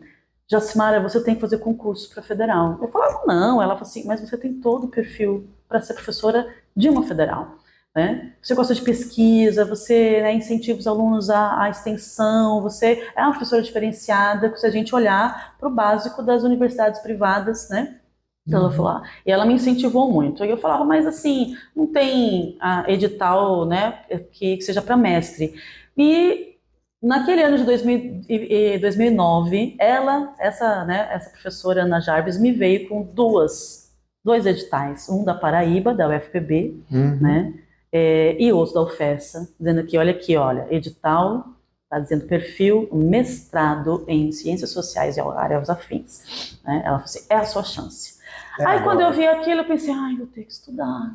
[0.50, 2.78] Jacimara, você tem que fazer concurso para federal.
[2.82, 3.62] Eu falava, não.
[3.62, 7.58] Ela falou assim, mas você tem todo o perfil para ser professora de uma federal.
[7.94, 8.34] Né?
[8.42, 13.32] Você gosta de pesquisa, você né, incentiva os alunos à, à, extensão, você é uma
[13.32, 18.00] professora diferenciada, se a gente olhar para o básico das universidades privadas, né?
[18.48, 20.46] Então, ela falou, ah, e ela me incentivou muito.
[20.46, 24.00] E eu falava, mas assim, não tem ah, edital né,
[24.32, 25.54] que, que seja para mestre.
[25.98, 26.57] E
[27.02, 33.04] Naquele ano de 2000, 2009, ela, essa, né, essa professora Ana Jarvis, me veio com
[33.04, 37.18] duas, dois editais, um da Paraíba, da UFPB, uhum.
[37.22, 37.54] né,
[37.92, 41.46] é, e outro da UFESA, dizendo que, olha aqui, olha, edital,
[41.84, 46.60] está dizendo perfil mestrado em Ciências Sociais e áreas afins.
[46.66, 46.82] Né?
[46.84, 48.18] Ela falou assim, é a sua chance.
[48.60, 48.84] É Aí, agora.
[48.84, 51.14] quando eu vi aquilo, eu pensei, ai, vou ter que estudar.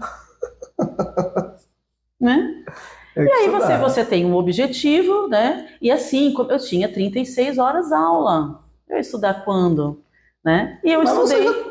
[2.19, 2.65] né?
[3.17, 5.69] É e aí você, você tem um objetivo, né?
[5.81, 8.63] E assim, eu tinha 36 horas aula.
[8.89, 10.03] Eu ia estudar quando?
[10.45, 10.81] Né?
[10.83, 11.43] E eu mas estudei.
[11.43, 11.71] Você já,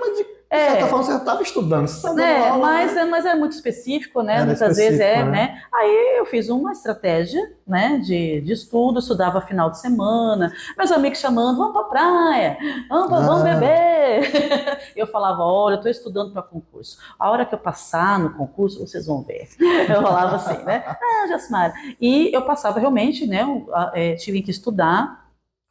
[0.51, 1.87] de é, certa forma você estava estudando.
[1.87, 3.05] Você tá é, aula, mas, né?
[3.05, 4.35] mas é muito específico, né?
[4.35, 5.31] Era Muitas vezes é, né?
[5.31, 5.61] né?
[5.73, 8.01] Aí eu fiz uma estratégia, né?
[8.03, 12.57] De, de estudo, estudava final de semana, meus amigos chamando, vamos para praia,
[12.89, 13.21] vamos, ah.
[13.21, 14.29] vamos beber.
[14.93, 16.97] eu falava, olha, eu estou estudando para concurso.
[17.17, 19.47] A hora que eu passar no concurso, vocês vão ver.
[19.91, 20.83] Eu falava assim, né?
[20.85, 21.73] Ah, Jasmara.
[21.99, 23.41] E eu passava realmente, né?
[23.41, 25.20] Eu, é, tive que estudar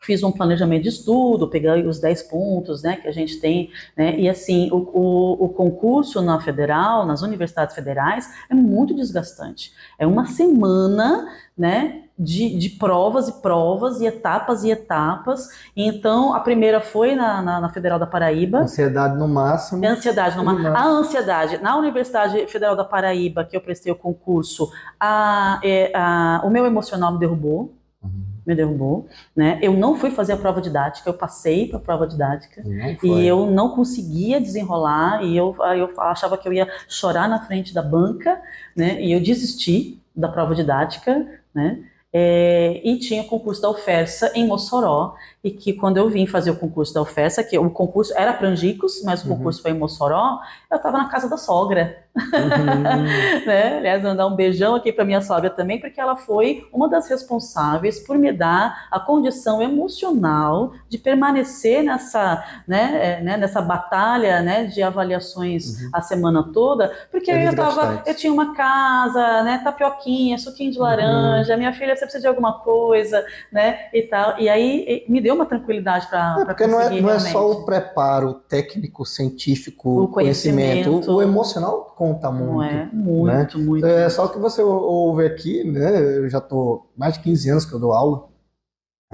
[0.01, 4.19] fiz um planejamento de estudo, peguei os 10 pontos né, que a gente tem, né,
[4.19, 9.73] e assim, o, o, o, concurso na federal, nas universidades federais, é muito desgastante.
[9.99, 15.49] É uma semana, né, de, de provas e provas, e etapas e etapas.
[15.77, 18.61] Então, a primeira foi na, na, na Federal da Paraíba.
[18.61, 19.87] Ansiedade no máximo.
[19.87, 20.77] Ansiedade no máximo.
[20.77, 21.59] A ansiedade.
[21.63, 26.67] Na Universidade Federal da Paraíba, que eu prestei o concurso, a, é, a, o meu
[26.67, 27.75] emocional me derrubou.
[28.03, 29.59] Uhum me derrubou, né?
[29.63, 32.63] Eu não fui fazer a prova didática, eu passei para a prova didática
[33.03, 37.73] e eu não conseguia desenrolar e eu, eu achava que eu ia chorar na frente
[37.73, 38.41] da banca,
[38.77, 39.01] né?
[39.01, 41.85] E eu desisti da prova didática, né?
[42.13, 46.51] É, e tinha o concurso da UFESA em Mossoró, e que quando eu vim fazer
[46.51, 49.37] o concurso da UFESA, que o concurso era para Angicos, mas o uhum.
[49.37, 52.05] concurso foi em Mossoró, eu estava na casa da sogra.
[52.17, 52.83] Uhum.
[53.47, 53.79] né?
[53.79, 58.01] Aliás, mandar um beijão aqui para minha sogra também, porque ela foi uma das responsáveis
[58.01, 64.65] por me dar a condição emocional de permanecer nessa, né, é, né nessa batalha né,
[64.65, 65.91] de avaliações uhum.
[65.93, 70.79] a semana toda, porque é eu, tava, eu tinha uma casa, né, tapioquinha, suquinho de
[70.79, 70.85] uhum.
[70.85, 74.39] laranja, minha filha você precisa de alguma coisa, né, e tal.
[74.39, 77.65] E aí me deu uma tranquilidade para é, Porque não é, não é só o
[77.65, 82.53] preparo técnico, científico, o conhecimento, conhecimento o emocional conta muito.
[82.53, 82.91] Não é?
[82.91, 83.65] Muito, né?
[83.65, 83.87] muito.
[83.87, 86.17] É só que você ouve aqui, né?
[86.17, 88.27] Eu já estou mais de 15 anos que eu dou aula,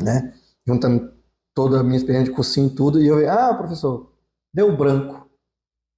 [0.01, 0.33] né?
[0.65, 1.13] Juntando
[1.53, 4.13] toda a minha experiência de cursinho e tudo, e eu vejo, ah, professor,
[4.55, 5.29] deu branco.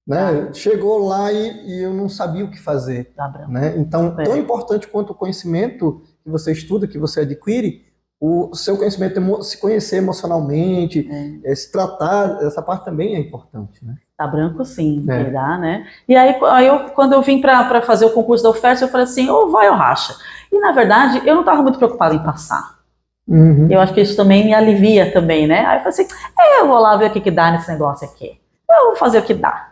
[0.07, 0.49] Né?
[0.49, 0.53] Ah.
[0.53, 3.13] Chegou lá e, e, eu não sabia o que fazer.
[3.13, 3.77] Tá né?
[3.77, 4.23] Então, é.
[4.23, 7.85] tão importante quanto o conhecimento que você estuda, que você adquire,
[8.19, 11.07] o seu conhecimento, se conhecer emocionalmente,
[11.43, 11.53] é.
[11.53, 13.95] se tratar, essa parte também é importante, né?
[14.19, 15.23] Tá branco sim, é.
[15.31, 15.87] dá, né?
[16.05, 19.05] E aí, aí eu, quando eu vim para fazer o concurso da oferta, eu falei
[19.05, 20.13] assim, ou vai ou racha.
[20.51, 22.79] E na verdade, eu não estava muito preocupada em passar.
[23.25, 23.69] Uhum.
[23.71, 25.65] Eu acho que isso também me alivia também, né?
[25.65, 28.05] Aí eu falei assim, é, eu vou lá ver o que, que dá nesse negócio
[28.09, 28.37] aqui.
[28.69, 29.69] Eu vou fazer o que dá.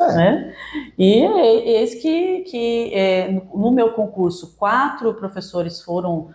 [0.00, 0.14] É.
[0.14, 0.54] Né?
[0.98, 1.22] E
[1.76, 6.30] eis que, que é, no meu concurso, quatro professores foram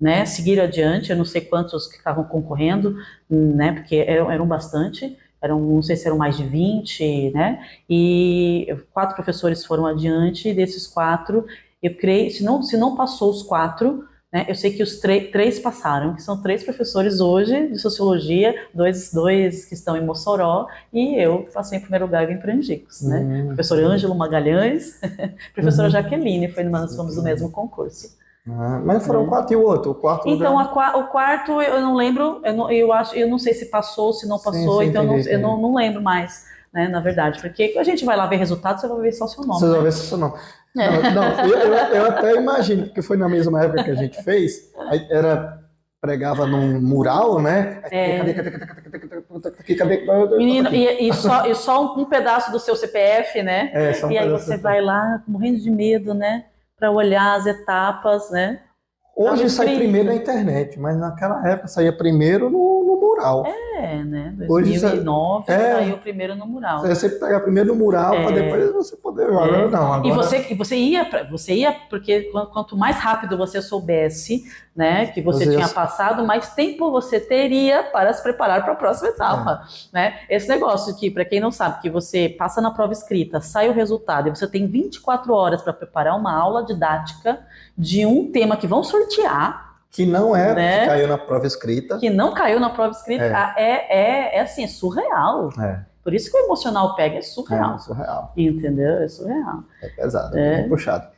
[0.00, 2.94] né, seguiram adiante, eu não sei quantos que estavam concorrendo,
[3.28, 8.66] né, porque eram, eram bastante, eram, não sei se eram mais de 20, né, e
[8.92, 11.46] quatro professores foram adiante, e desses quatro,
[11.82, 14.46] eu creio, se não, se não passou os quatro, Né?
[14.48, 19.64] Eu sei que os três passaram, que são três professores hoje de sociologia, dois, dois
[19.64, 23.02] que estão em Mossoró, e eu passei em primeiro lugar em Prangicos.
[23.02, 23.18] Né?
[23.18, 23.46] Uhum.
[23.46, 25.00] Professor Ângelo Magalhães,
[25.52, 25.92] professora uhum.
[25.92, 28.16] Jaqueline, foi, nós fomos do mesmo concurso.
[28.48, 29.28] Ah, mas foram é.
[29.28, 32.70] quatro e o outro, o quarto Então, a, o quarto eu não lembro, eu, não,
[32.70, 35.38] eu acho, eu não sei se passou, se não passou, sim, sim, então entendi, eu,
[35.38, 38.36] não, eu não, não lembro mais né, na verdade, porque a gente vai lá ver
[38.36, 39.60] resultado, você vai ver só o seu nome.
[39.60, 39.72] Você né?
[39.72, 40.34] vai ver só seu nome.
[40.78, 41.10] É.
[41.10, 44.22] Não, não eu, eu, eu, até imagino, porque foi na mesma época que a gente
[44.22, 44.70] fez,
[45.10, 45.58] era
[46.00, 47.82] pregava num mural, né?
[47.90, 48.22] É.
[50.38, 53.70] Menino, e, e, só, e só um, pedaço do seu CPF, né?
[53.74, 56.46] É, só um e aí você vai lá morrendo de medo, né?
[56.80, 58.60] Para olhar as etapas, né?
[59.14, 63.44] Hoje sai primeiro na internet, mas naquela época saía primeiro no, mural.
[63.46, 64.34] É, né?
[64.36, 66.80] 2009 Hoje, é, saiu primeiro no mural.
[66.80, 69.28] Você sempre pegar primeiro no mural é, para depois você poder.
[69.28, 69.68] É.
[69.68, 70.08] Não, agora...
[70.08, 74.44] E você, você ia, você ia porque quanto mais rápido você soubesse,
[74.74, 79.08] né, que você tinha passado, mais tempo você teria para se preparar para a próxima
[79.08, 79.68] etapa, é.
[79.92, 80.20] né?
[80.28, 83.72] Esse negócio que, para quem não sabe, que você passa na prova escrita, sai o
[83.72, 87.40] resultado e você tem 24 horas para preparar uma aula didática
[87.76, 89.69] de um tema que vão sortear.
[89.90, 90.80] Que não é né?
[90.80, 91.98] que caiu na prova escrita.
[91.98, 93.24] Que não caiu na prova escrita.
[93.56, 95.50] É, é, é, é assim, é surreal.
[95.58, 95.90] É.
[96.02, 97.74] Por isso que o emocional pega, é surreal.
[97.74, 98.32] É, surreal.
[98.36, 99.02] Entendeu?
[99.02, 99.64] É surreal.
[99.82, 101.08] É pesado, é, é puxado.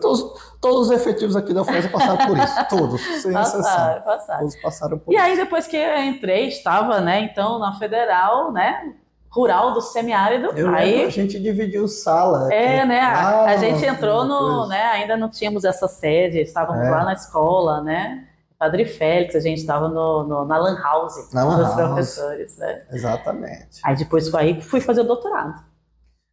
[0.00, 2.54] todos, todos os efetivos aqui da UFES passaram por isso.
[2.68, 4.02] Todos, sem passaram, exceção.
[4.02, 4.40] Passaram.
[4.40, 5.24] Todos passaram por e isso.
[5.24, 8.94] E aí, depois que eu entrei, estava, né, então, na federal, né,
[9.32, 10.48] rural do semiárido.
[10.54, 12.52] Eu aí a gente dividiu sala.
[12.52, 13.00] É, né?
[13.00, 14.82] A, a gente entrou no, né?
[14.92, 16.90] Ainda não tínhamos essa sede, estávamos é.
[16.90, 18.28] lá na escola, né?
[18.58, 22.82] Padre Félix, a gente estava no, no, na Lan House na dos professores, né?
[22.92, 23.80] Exatamente.
[23.82, 25.64] Aí depois aí fui fazer o doutorado.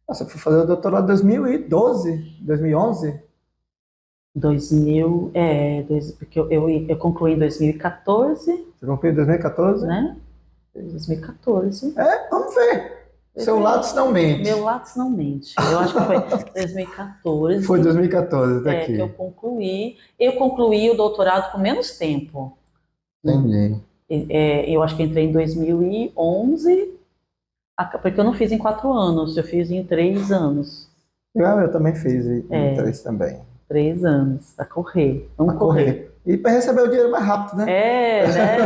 [0.06, 3.20] Você foi fazer o doutorado em 2012, 2011?
[4.32, 5.84] 2000, é,
[6.18, 8.44] porque eu, eu, eu concluí em 2014.
[8.44, 9.86] Você concluiu em 2014?
[9.86, 10.16] Né?
[10.74, 11.94] 2014.
[11.98, 13.00] É, vamos ver.
[13.36, 14.42] Seu Lattes não mente.
[14.42, 15.54] Meu Lattes não mente.
[15.58, 16.18] Eu acho que foi
[16.54, 17.62] 2014.
[17.64, 18.94] Foi 2014, tá é, aqui.
[18.94, 19.96] que eu concluí.
[20.18, 22.56] Eu concluí o doutorado com menos tempo.
[23.24, 23.80] Entendi.
[24.28, 26.98] É, eu acho que entrei em 2011,
[28.02, 30.90] porque eu não fiz em quatro anos, eu fiz em três anos.
[31.32, 33.40] Eu, eu também fiz em é, três também.
[33.68, 35.30] Três anos, a correr.
[35.38, 35.84] Vamos correr.
[35.84, 36.09] correr.
[36.26, 37.72] E para receber o dinheiro mais rápido, né?
[37.72, 38.56] É, né?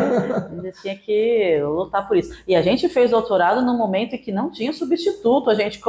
[0.59, 2.37] A gente tinha que lutar por isso.
[2.47, 5.81] E a gente fez doutorado no momento em que não tinha substituto, a gente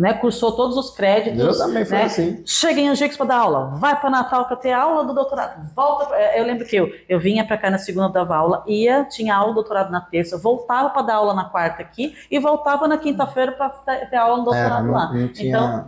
[0.00, 1.40] né, cursou todos os créditos.
[1.40, 2.04] Eu também foi né?
[2.04, 2.42] assim.
[2.44, 6.06] Chega em Angicos para dar aula, vai para Natal para ter aula do doutorado, volta.
[6.06, 6.36] Pra...
[6.36, 9.50] Eu lembro que eu, eu vinha para cá na segunda, dava aula, ia, tinha aula
[9.50, 13.52] do doutorado na terça, voltava para dar aula na quarta aqui e voltava na quinta-feira
[13.52, 15.12] para ter aula do doutorado é, não, lá.
[15.12, 15.48] Não tinha...
[15.48, 15.86] Então,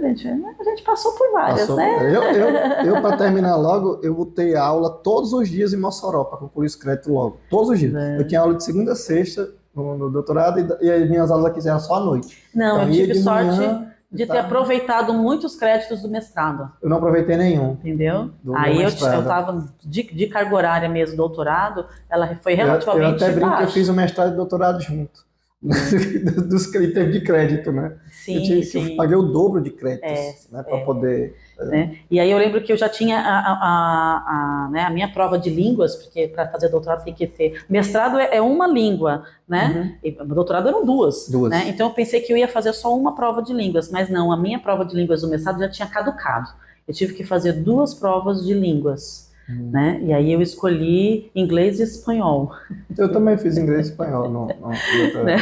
[0.00, 2.14] gente, a gente passou por várias, passou, né?
[2.14, 6.38] Eu, eu, eu para terminar logo, eu botei aula todos os dias em Mossoró, para
[6.38, 7.38] concluir os créditos logo.
[7.48, 7.94] Todos os dias.
[7.94, 8.18] É.
[8.18, 11.46] Eu tinha aula de segunda a sexta no, no doutorado e, e, as minhas aulas
[11.46, 12.42] aqui eram só à noite.
[12.54, 14.40] Não, então, eu tive sorte manhã, de ter tá.
[14.40, 16.70] aproveitado muitos créditos do mestrado.
[16.82, 17.72] Eu não aproveitei nenhum.
[17.72, 18.30] Entendeu?
[18.54, 23.32] Aí eu, eu tava de, de carga horária mesmo, doutorado, ela foi relativamente Eu, eu
[23.32, 25.28] até brinco que eu fiz o mestrado e doutorado junto.
[26.48, 27.94] dos critérios de crédito, né?
[28.24, 28.90] Sim, eu, sim.
[28.90, 30.84] eu paguei o dobro de créditos é, né, para é.
[30.84, 31.36] poder.
[31.58, 31.98] Né?
[32.10, 35.38] E aí eu lembro que eu já tinha a, a, a, né, a minha prova
[35.38, 37.64] de línguas, porque para fazer doutorado tem que ter.
[37.68, 39.98] Mestrado é, é uma língua, né?
[40.04, 40.08] Uhum.
[40.10, 41.28] E doutorado eram duas.
[41.28, 41.50] Duas.
[41.50, 41.68] Né?
[41.68, 44.36] Então eu pensei que eu ia fazer só uma prova de línguas, mas não, a
[44.36, 46.50] minha prova de línguas do mestrado já tinha caducado.
[46.86, 49.29] Eu tive que fazer duas provas de línguas.
[49.50, 49.70] Uhum.
[49.70, 50.00] Né?
[50.02, 52.52] E aí eu escolhi inglês e espanhol.
[52.96, 54.28] Eu também fiz inglês e espanhol.
[54.28, 55.36] No, no, no né?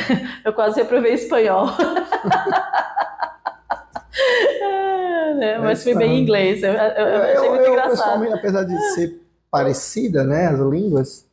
[0.44, 1.66] Eu quase reprovei espanhol.
[4.60, 5.58] é, né?
[5.58, 6.62] Mas fui bem em inglês.
[6.62, 8.34] Eu, eu, eu achei eu, muito eu, engraçado.
[8.34, 11.26] apesar de ser parecida, né, as línguas,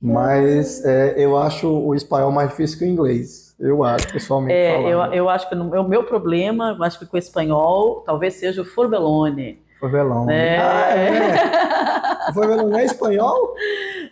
[0.00, 3.54] mas é, eu acho o espanhol mais difícil que o inglês.
[3.60, 4.54] Eu acho, pessoalmente.
[4.54, 8.34] É, eu, eu acho que o meu problema, eu acho que com o espanhol, talvez
[8.34, 9.62] seja o forbelone.
[9.82, 10.32] Forbelone.
[10.32, 10.58] É.
[10.58, 12.30] Ah, é.
[12.32, 13.56] Forbelone é espanhol?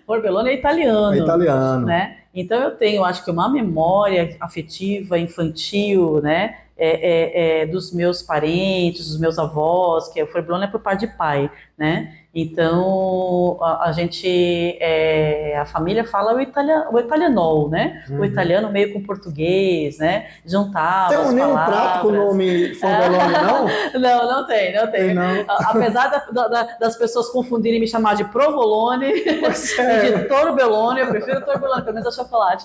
[0.04, 1.14] Forbelone é italiano.
[1.14, 1.86] É italiano.
[1.86, 2.16] Né?
[2.34, 6.56] Então eu tenho, acho que uma memória afetiva, infantil, né?
[6.76, 10.80] É, é, é dos meus parentes, dos meus avós, que é o Forbelone é por
[10.80, 11.48] parte de pai,
[11.78, 12.16] né?
[12.32, 18.04] Então, a, a gente, é, a família fala o, italia, o italianol, né?
[18.08, 18.20] Uhum.
[18.20, 20.28] O italiano meio com português, né?
[20.46, 23.66] Juntava Tem um, nenhum prato com o nome Forbelone, não?
[24.00, 25.06] não, não tem, não tem.
[25.06, 25.44] tem não.
[25.48, 30.10] Apesar da, da, das pessoas confundirem me chamar de provolone é.
[30.12, 32.64] de torbellone, eu prefiro torbellone, pelo menos a chocolate.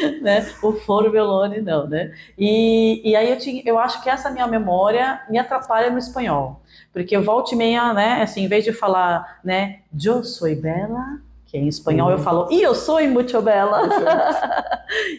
[0.22, 0.46] né?
[0.62, 2.12] O Foro Meloni não, né?
[2.38, 6.60] E, e aí eu, tinha, eu acho que essa minha memória me atrapalha no espanhol.
[6.92, 11.18] Porque eu volto e meia, né, assim, em vez de falar, né, eu sou bela,
[11.46, 12.14] que em espanhol uhum.
[12.14, 13.82] eu falo, e eu sou muito bela.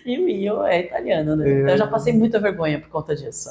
[0.06, 1.50] e o io é italiano, né?
[1.50, 1.60] É.
[1.60, 3.50] Então eu já passei muita vergonha por conta disso.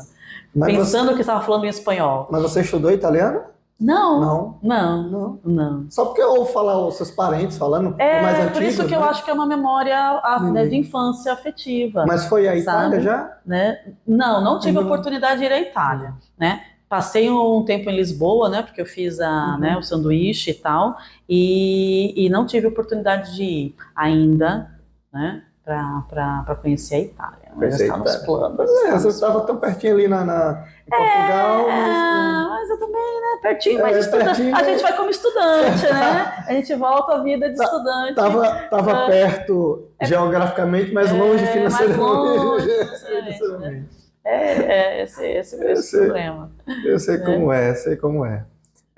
[0.54, 1.14] Mas Pensando você...
[1.14, 2.28] que estava falando em espanhol.
[2.30, 3.42] Mas você estudou italiano?
[3.80, 5.90] Não, não, não, não, não.
[5.90, 8.90] Só porque eu ouvo falar os seus parentes falando é, mais antigos, por isso que
[8.92, 8.96] né?
[8.96, 10.22] eu acho que é uma memória
[10.52, 12.04] né, de infância afetiva.
[12.06, 13.38] Mas foi a Itália já?
[13.44, 13.94] Né?
[14.06, 14.84] Não, não tive uhum.
[14.84, 16.62] oportunidade de ir à Itália, né?
[16.88, 18.62] Passei um tempo em Lisboa, né?
[18.62, 19.58] Porque eu fiz a, uhum.
[19.58, 20.96] né, o sanduíche e tal,
[21.28, 24.70] e, e não tive oportunidade de ir ainda,
[25.12, 25.42] né?
[25.64, 27.43] para conhecer a Itália.
[27.54, 27.80] Mas.
[27.80, 31.60] É, você estava tão pertinho ali na, na em Portugal.
[31.60, 32.48] É, mas...
[32.48, 33.38] mas eu também, né?
[33.42, 34.24] Pertinho, mas é, estuda...
[34.24, 36.44] pertinho, a gente vai como estudante, né?
[36.46, 38.14] A gente volta à vida de tá, estudante.
[38.14, 39.06] Tava, tava é.
[39.06, 42.00] perto geograficamente, mas é, longe financeiramente.
[42.00, 42.68] Mais longe
[43.06, 44.04] financeiramente.
[44.24, 46.50] É, é, esse, esse é o problema.
[46.84, 48.46] Eu sei como é, sei como é.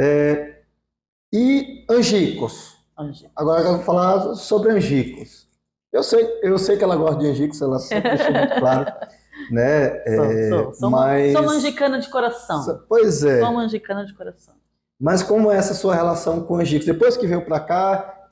[0.00, 0.56] é
[1.32, 2.76] e angicos.
[2.96, 3.32] Angicos.
[3.34, 5.45] Agora eu vou falar sobre angicos.
[5.96, 8.92] Eu sei, eu sei que ela gosta de angicos, ela sempre deixou muito claro.
[9.50, 10.02] Né?
[10.16, 11.32] Sou, é, sou, sou, mas...
[11.32, 12.82] sou angicana de coração.
[12.88, 13.38] Pois é.
[13.38, 14.54] Sou angicana de coração.
[14.98, 16.86] Mas como é essa sua relação com angicos?
[16.86, 18.28] Depois que veio para cá,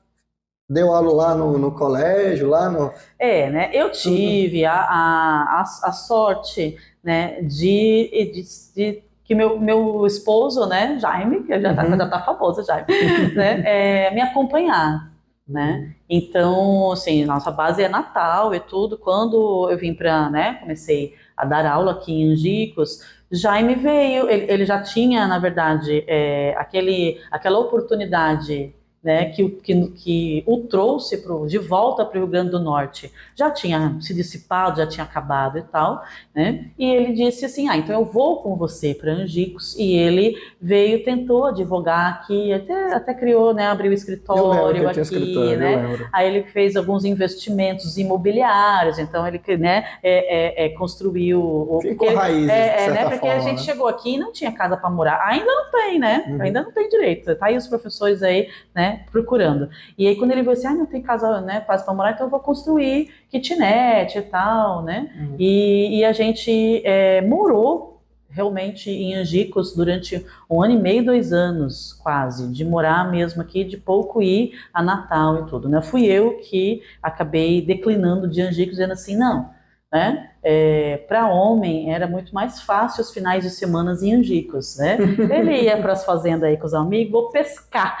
[0.67, 2.91] deu aula lá no, no, colégio, lá no...
[3.17, 3.69] É, né?
[3.71, 8.43] Eu tive a, a, a, a sorte né, de, de,
[8.75, 11.97] de que meu, meu esposo, né, Jaime, que já está uhum.
[11.97, 12.87] já tá famoso, Jaime,
[13.35, 15.14] né, é, me acompanhar
[15.47, 15.95] né?
[16.09, 18.97] Então, assim, nossa base é Natal e tudo.
[18.97, 24.51] Quando eu vim para, né, comecei a dar aula aqui em Angicos, Jaime veio, ele,
[24.51, 28.73] ele já tinha, na verdade, é, aquele, aquela oportunidade
[29.05, 33.11] né, que, que, que o trouxe pro, de volta para o Rio Grande do Norte
[33.35, 36.03] já tinha se dissipado, já tinha acabado e tal,
[36.33, 36.71] né?
[36.75, 39.75] E ele disse assim: Ah, então eu vou com você para Angicos.
[39.77, 43.67] E ele veio, tentou advogar aqui, até, até criou, né?
[43.67, 46.09] Abriu escritório aqui, escritório, né?
[46.11, 49.85] Aí ele fez alguns investimentos imobiliários, então ele, né?
[50.01, 51.77] É, é, é construiu.
[51.83, 53.03] Ficou porque, raiz, é, é, né?
[53.03, 53.63] Porque forma, a gente né?
[53.63, 55.21] chegou aqui e não tinha casa para morar.
[55.27, 56.25] Ainda não tem, né?
[56.27, 56.41] Uhum.
[56.41, 57.35] Ainda não tem direito.
[57.35, 58.94] Tá aí os professores aí, né?
[59.11, 59.69] Procurando.
[59.97, 62.27] E aí quando ele viu assim, ah, não tem casa, né, quase para morar, então
[62.27, 65.11] eu vou construir kitnet e tal, né?
[65.17, 65.35] Uhum.
[65.39, 71.31] E, e, a gente é, morou realmente em Angicos durante um ano e meio, dois
[71.31, 75.81] anos quase, de morar mesmo aqui, de pouco ir a Natal e tudo, né?
[75.81, 79.49] Fui eu que acabei declinando de Angicos, dizendo assim, não,
[79.91, 80.31] né?
[80.43, 84.97] É, para homem era muito mais fácil os finais de semana em Angicos, né?
[85.31, 87.97] Ele ia para as fazendas aí com os amigos, vou pescar,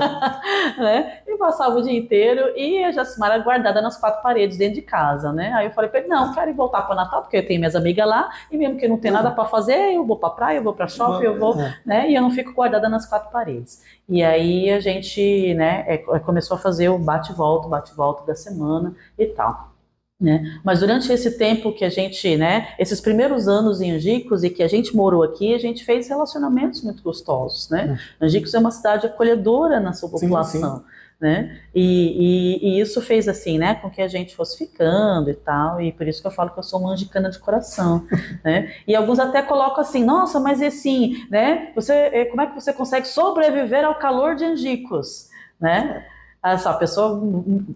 [0.78, 1.20] né?
[1.26, 5.32] E passava o dia inteiro e a Jacimara guardada nas quatro paredes dentro de casa,
[5.32, 5.52] né?
[5.54, 7.76] Aí eu falei para ele, não, quero ir voltar para Natal porque eu tenho minhas
[7.76, 10.62] amigas lá e mesmo que não tem nada para fazer, eu vou para praia, eu
[10.62, 11.74] vou para shopping, eu vou, é.
[11.84, 12.10] né?
[12.10, 13.82] E eu não fico guardada nas quatro paredes.
[14.08, 19.26] E aí a gente, né, é, começou a fazer o bate-volta, bate-volta da semana e
[19.26, 19.77] tal.
[20.20, 20.58] Né?
[20.64, 24.64] Mas durante esse tempo que a gente, né, esses primeiros anos em Angicos e que
[24.64, 27.96] a gente morou aqui, a gente fez relacionamentos muito gostosos, né?
[28.20, 28.24] É.
[28.24, 30.84] Angicos é uma cidade acolhedora na sua população, sim, sim.
[31.20, 31.60] né?
[31.72, 35.80] E, e, e, isso fez assim, né, com que a gente fosse ficando e tal,
[35.80, 38.04] e por isso que eu falo que eu sou uma angicana de coração,
[38.44, 38.74] né?
[38.88, 41.70] E alguns até colocam assim, nossa, mas assim, né?
[41.76, 45.28] Você, eh, como é que você consegue sobreviver ao calor de Angicos,
[45.60, 46.04] né?
[46.44, 47.20] Essa pessoa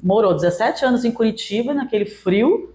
[0.03, 2.73] morou 17 anos em Curitiba, naquele frio.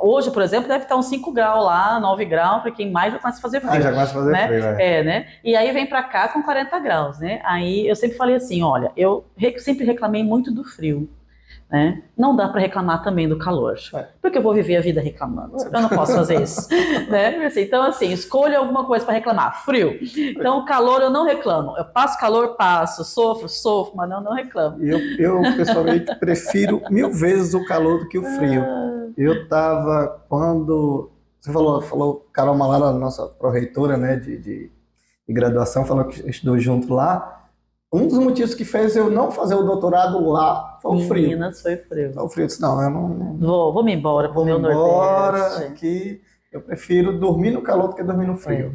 [0.00, 3.18] Hoje, por exemplo, deve estar uns 5 graus lá, 9 graus, para quem mais já
[3.18, 3.72] começa a fazer frio.
[3.72, 4.46] Ah, já começa a fazer né?
[4.46, 4.98] frio, é.
[4.98, 5.02] é.
[5.02, 5.26] né?
[5.42, 7.40] E aí vem para cá com 40 graus, né?
[7.44, 9.24] Aí eu sempre falei assim, olha, eu
[9.58, 11.08] sempre reclamei muito do frio.
[11.72, 12.02] Né?
[12.18, 14.08] Não dá para reclamar também do calor, é.
[14.20, 15.56] porque eu vou viver a vida reclamando.
[15.56, 16.68] Eu não posso fazer isso.
[17.08, 17.50] né?
[17.56, 19.64] Então, assim, escolha alguma coisa para reclamar.
[19.64, 19.98] Frio.
[20.14, 21.74] Então, calor eu não reclamo.
[21.78, 23.02] Eu passo calor, passo.
[23.06, 24.84] Sofro, sofro, mas não, não reclamo.
[24.84, 28.62] Eu, eu pessoalmente, prefiro mil vezes o calor do que o frio.
[28.62, 29.08] Ah.
[29.16, 31.10] Eu estava, quando.
[31.40, 34.70] Você falou, falou Carol Malara, nossa pró-reitora né, de, de,
[35.26, 37.41] de graduação, falou que estudou junto lá.
[37.92, 41.28] Um dos motivos que fez eu não fazer o doutorado lá foi o frio.
[41.28, 42.14] Minas foi frio.
[42.14, 42.44] Foi o frio.
[42.44, 43.36] Eu disse, não, eu não.
[43.36, 45.64] Vou, vou me embora pro meu embora Nordeste.
[45.64, 46.22] aqui.
[46.50, 48.74] Eu prefiro dormir no calor do que dormir no frio.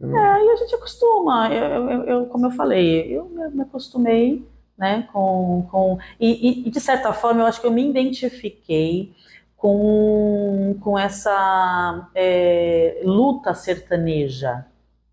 [0.00, 1.52] É, é e a gente acostuma.
[1.52, 4.48] Eu, eu, eu, como eu falei, eu me acostumei,
[4.78, 5.66] né, com.
[5.70, 9.12] com e, e, de certa forma, eu acho que eu me identifiquei
[9.58, 14.64] com, com essa é, luta sertaneja,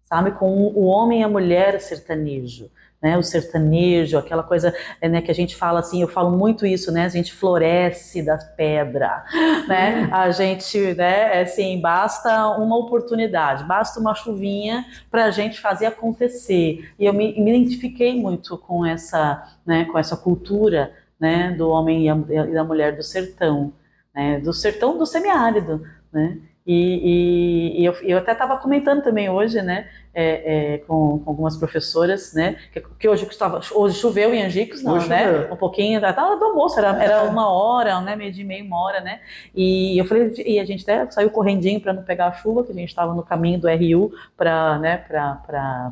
[0.05, 0.31] sabe?
[0.31, 2.69] Com o homem e a mulher sertanejo
[3.01, 6.91] né, o sertanejo, aquela coisa né, que a gente fala assim, eu falo muito isso,
[6.91, 9.23] né, a gente floresce da pedra,
[9.67, 15.59] né, a gente, né, é assim, basta uma oportunidade, basta uma chuvinha para a gente
[15.59, 21.51] fazer acontecer, e eu me, me identifiquei muito com essa, né, com essa cultura, né,
[21.57, 23.73] do homem e, a, e da mulher do sertão,
[24.13, 25.83] né, do sertão do semiárido,
[26.13, 31.19] né, e, e, e eu, eu, até estava comentando também hoje, né, é, é, com,
[31.19, 35.25] com, algumas professoras, né, que, que hoje, estava, hoje choveu em Angicos, não, hoje né,
[35.25, 35.53] choveu.
[35.53, 39.01] um pouquinho, estava do almoço, era, era uma hora, né, meio de meia, uma hora,
[39.01, 39.21] né,
[39.55, 42.71] e eu falei, e a gente até saiu correndinho para não pegar a chuva, que
[42.71, 45.91] a gente estava no caminho do RU para, né, para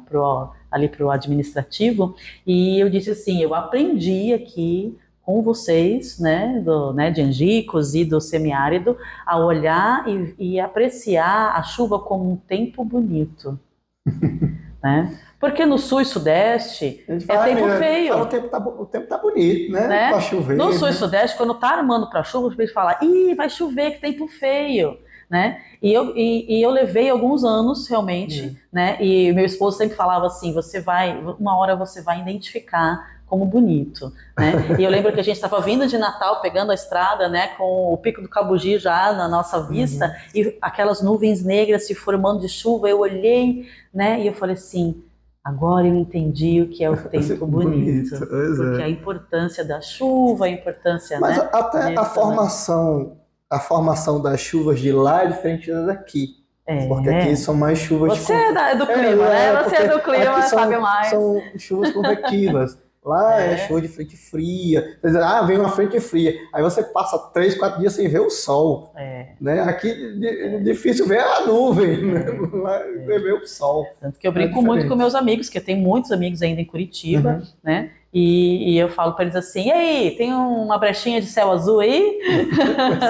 [0.71, 2.15] ali para o administrativo,
[2.45, 4.95] e eu disse assim, eu aprendi aqui
[5.29, 11.55] com vocês, né, do, né, de Angicos e do semiárido, a olhar e, e apreciar
[11.55, 13.59] a chuva como um tempo bonito.
[14.81, 15.19] né?
[15.39, 18.13] Porque no sul e sudeste é tempo feio.
[18.13, 19.87] Fala, o, tempo tá, o tempo tá bonito, né?
[19.87, 20.09] né?
[20.09, 20.57] Pra chover.
[20.57, 24.01] No sul e sudeste, quando tá armando para chuva, gente fala, ih, vai chover, que
[24.01, 24.97] tempo feio.
[25.29, 25.61] Né?
[25.79, 28.55] E eu, e, e eu levei alguns anos realmente, uhum.
[28.73, 28.97] né?
[28.99, 34.11] E meu esposo sempre falava assim: você vai, uma hora você vai identificar como bonito,
[34.37, 34.53] né?
[34.79, 37.93] E eu lembro que a gente estava vindo de Natal, pegando a estrada, né, com
[37.93, 40.41] o Pico do Cabugi já na nossa vista uhum.
[40.41, 42.89] e aquelas nuvens negras se formando de chuva.
[42.89, 45.03] Eu olhei, né, e eu falei assim:
[45.43, 48.85] agora eu entendi o que é o tempo bonito, bonito porque é.
[48.85, 53.17] a importância da chuva, a importância, Mas né, até a formação,
[53.47, 56.39] a formação das chuvas de lá é diferente das daqui.
[56.65, 56.87] É.
[56.87, 58.17] Porque aqui são mais chuvas.
[58.17, 59.63] Você é do clima, é, né?
[59.63, 61.09] Você é do clima, sabe mais.
[61.09, 62.77] São chuvas convectivas.
[63.09, 63.53] Lá é.
[63.53, 64.99] é show de frente fria.
[65.23, 66.35] Ah, vem uma frente fria.
[66.53, 68.91] Aí você passa três, quatro dias sem ver o sol.
[68.95, 69.29] É.
[69.41, 69.61] Né?
[69.61, 69.89] Aqui
[70.23, 72.05] é difícil ver a nuvem.
[72.05, 72.25] Né?
[72.53, 73.19] Lá é.
[73.19, 73.87] ver o sol.
[73.99, 76.61] Tanto que eu brinco é muito com meus amigos, que eu tenho muitos amigos ainda
[76.61, 77.47] em Curitiba, uhum.
[77.63, 77.91] né?
[78.13, 81.79] E, e, eu falo para eles assim: e aí, tem uma brechinha de céu azul
[81.79, 82.19] aí?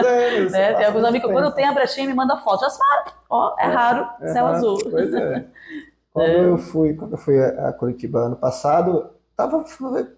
[0.06, 0.74] É, né?
[0.76, 2.62] Tem alguns amigos que quando tem a brechinha me manda foto.
[2.62, 2.68] Já
[3.30, 4.78] ó, é, é raro, céu azul.
[4.90, 5.46] Pois é.
[6.12, 9.64] Quando eu fui, quando eu fui a Curitiba ano passado, Tava,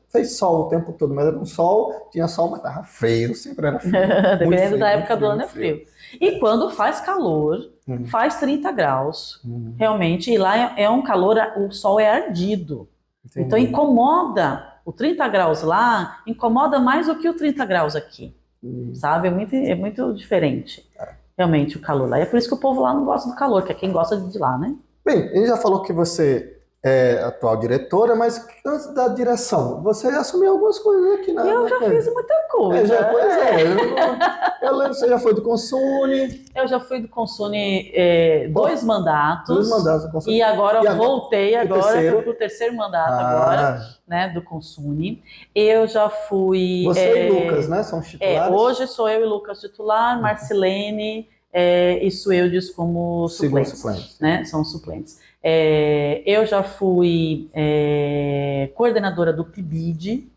[0.09, 3.67] fez sol o tempo todo, mas era um sol, tinha sol, mas tava frio, sempre
[3.67, 3.91] era frio.
[4.39, 5.85] Dependendo da época frio, do ano é frio.
[5.85, 6.19] frio.
[6.19, 8.07] E quando faz calor, uhum.
[8.07, 9.75] faz 30 graus, uhum.
[9.77, 12.89] realmente, e lá é, é, um calor, o sol é ardido.
[13.23, 13.45] Entendi.
[13.45, 18.35] Então incomoda, o 30 graus lá incomoda mais do que o 30 graus aqui.
[18.63, 18.95] Uhum.
[18.95, 19.27] Sabe?
[19.27, 21.09] É muito, é muito diferente, é.
[21.37, 22.17] realmente, o calor lá.
[22.17, 23.91] E é por isso que o povo lá não gosta do calor, que é quem
[23.91, 24.75] gosta de lá, né?
[25.05, 30.53] Bem, ele já falou que você é, atual diretora, mas antes da direção, você assumiu
[30.53, 31.45] algumas coisas aqui na.
[31.45, 32.81] Eu já fiz muita coisa.
[32.81, 33.61] É, já, pois é.
[33.61, 36.43] Eu, eu, lembro você já foi do Consune.
[36.55, 39.55] Eu já fui do Consune é, dois mandatos.
[39.55, 40.35] Dois mandatos do Consune.
[40.35, 43.29] E agora e voltei agora para o terceiro mandato ah.
[43.29, 45.23] agora, né, do Consune.
[45.53, 46.83] Eu já fui.
[46.85, 47.83] Você é, e Lucas, né?
[47.83, 48.51] São titulares.
[48.51, 50.23] É, hoje sou eu e Lucas titular, uhum.
[50.23, 54.19] Marcilene é, e Sueldes como suplentes, suplentes.
[54.19, 54.43] Né?
[54.45, 55.19] São suplentes.
[55.43, 60.29] É, eu já fui é, coordenadora do PIBID.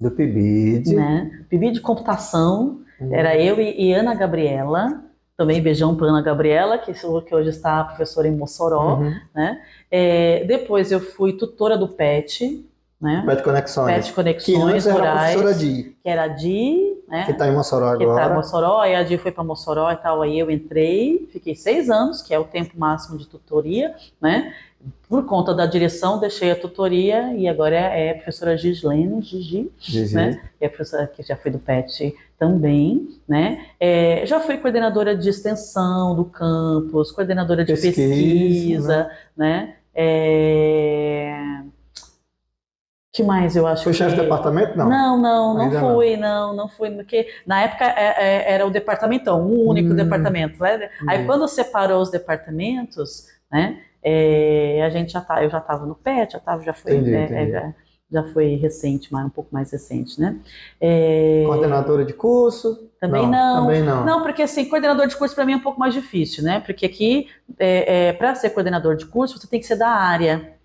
[0.00, 0.94] Do PIBID.
[0.94, 1.44] Né?
[1.48, 2.80] PIBID Computação.
[3.00, 3.14] Uhum.
[3.14, 5.04] Era eu e, e, Ana Gabriela.
[5.36, 8.96] Também beijão para Ana Gabriela, que, que hoje está professora em Mossoró.
[8.96, 9.14] Uhum.
[9.34, 9.60] Né?
[9.90, 12.66] É, depois eu fui tutora do PET.
[13.00, 13.22] Né?
[13.26, 13.94] PET Conexões.
[13.94, 15.40] PET Conexões que Rurais.
[15.40, 15.96] Era a Di.
[16.02, 17.24] Que era Di né?
[17.24, 17.98] Que está em Mossoró agora.
[17.98, 21.26] Que está em Mossoró, aí a Di foi para Mossoró e tal, aí eu entrei,
[21.32, 24.54] fiquei seis anos, que é o tempo máximo de tutoria, né?
[25.08, 29.72] Por conta da direção, deixei a tutoria e agora é, é a professora Gislene, Gigi,
[29.78, 30.14] Gigi.
[30.14, 30.40] né?
[30.60, 33.66] É a professora que já foi do PET também, né?
[33.80, 39.66] É, já fui coordenadora de extensão do campus, coordenadora de pesquisa, pesquisa né?
[39.66, 39.74] né?
[39.94, 41.58] É
[43.12, 44.76] que mais eu acho Foi chefe de departamento?
[44.76, 44.88] Não.
[44.88, 46.48] Não, não, não Ainda fui, não.
[46.48, 50.60] não, não fui, porque na época é, é, era o departamentão, um único hum, departamento,
[50.62, 50.90] né?
[51.02, 51.06] Hum.
[51.08, 53.80] Aí quando separou os departamentos, né?
[54.02, 57.14] É, a gente já tá, eu já estava no PET, já tava, já foi, entendi,
[57.14, 57.50] é, entendi.
[57.50, 57.74] já,
[58.10, 60.36] já foi recente, mas um pouco mais recente, né?
[60.80, 62.90] É, Coordenadora de curso?
[63.00, 64.04] Também não, não, Também não.
[64.04, 66.60] Não, porque assim, coordenador de curso para mim é um pouco mais difícil, né?
[66.60, 67.26] Porque aqui,
[67.58, 70.57] é, para ser coordenador de curso, você tem que ser da área.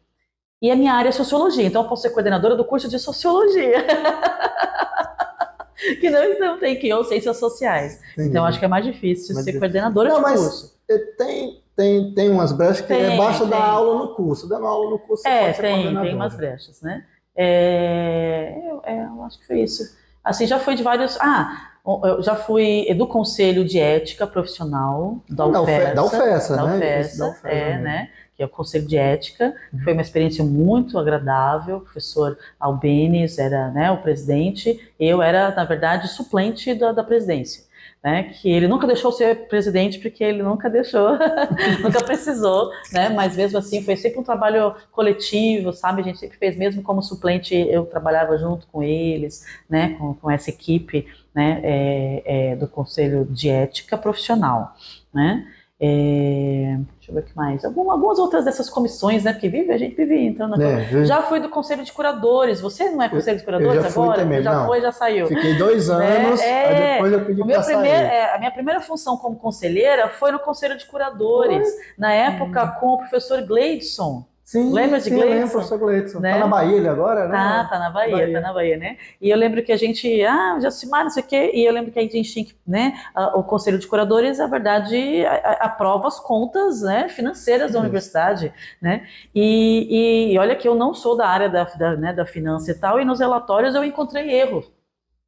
[0.64, 3.84] E a minha área é sociologia, então eu posso ser coordenadora do curso de sociologia.
[6.00, 8.00] que não, tem que ou ciências sociais.
[8.14, 8.30] Entendi.
[8.30, 10.74] Então acho que é mais difícil mas, ser coordenadora não, de mas curso.
[11.18, 14.48] Tem, tem, tem umas brechas que tem, é basta dar aula no curso.
[14.48, 17.04] Dando aula no curso, é, tem, tem umas brechas, né?
[17.36, 19.98] É, eu, é, eu acho que foi isso.
[20.24, 21.18] Assim, já foi de vários.
[21.20, 21.72] Ah,
[22.06, 25.94] eu já fui do Conselho de Ética Profissional da UFES.
[25.94, 26.78] Da UFES, da né?
[26.78, 28.10] UFES, é, né?
[28.36, 29.54] Que é o Conselho de Ética.
[29.84, 31.78] Foi uma experiência muito agradável.
[31.78, 37.64] O professor Albenes era né, o presidente, eu era, na verdade, suplente da, da presidência
[38.04, 41.12] né, que ele nunca deixou ser presidente porque ele nunca deixou,
[41.82, 46.38] nunca precisou, né, mas mesmo assim foi sempre um trabalho coletivo, sabe, a gente sempre
[46.38, 51.62] fez, mesmo como suplente, eu trabalhava junto com eles, né, com, com essa equipe, né,
[51.64, 54.76] é, é, do Conselho de Ética Profissional,
[55.14, 55.48] né,
[55.80, 57.66] é, deixa eu ver o que mais.
[57.66, 59.34] algumas outras dessas comissões, né?
[59.34, 62.62] Porque vive, a gente vive entrando é, Já fui do Conselho de Curadores.
[62.62, 64.22] Você não é Conselho de Curadores agora?
[64.22, 64.66] Também, já não.
[64.66, 65.28] foi, já saiu.
[65.28, 66.18] Fiquei dois né?
[66.28, 67.88] anos, é, depois eu pedi para sair.
[67.88, 72.80] É, a minha primeira função como conselheira foi no Conselho de Curadores, na época hum.
[72.80, 74.26] com o professor Gleidson.
[74.54, 75.34] Sim, Lembra de sim, Gleidson?
[75.34, 76.20] Lembro, professor Gleidson.
[76.20, 76.34] Né?
[76.34, 77.36] Tá na Bahia ele agora, né?
[77.36, 78.98] Tá, tá na Bahia, Bahia, tá na Bahia, né?
[79.20, 81.92] E eu lembro que a gente, ah, Jacimar, não sei o quê, e eu lembro
[81.92, 82.94] que a gente tinha que, né,
[83.34, 85.26] o Conselho de Curadores, na verdade,
[85.60, 89.08] aprova as contas, né, financeiras da universidade, né?
[89.34, 89.88] E,
[90.30, 92.76] e, e, olha que eu não sou da área da, da, né, da finança e
[92.76, 94.64] tal, e nos relatórios eu encontrei erro,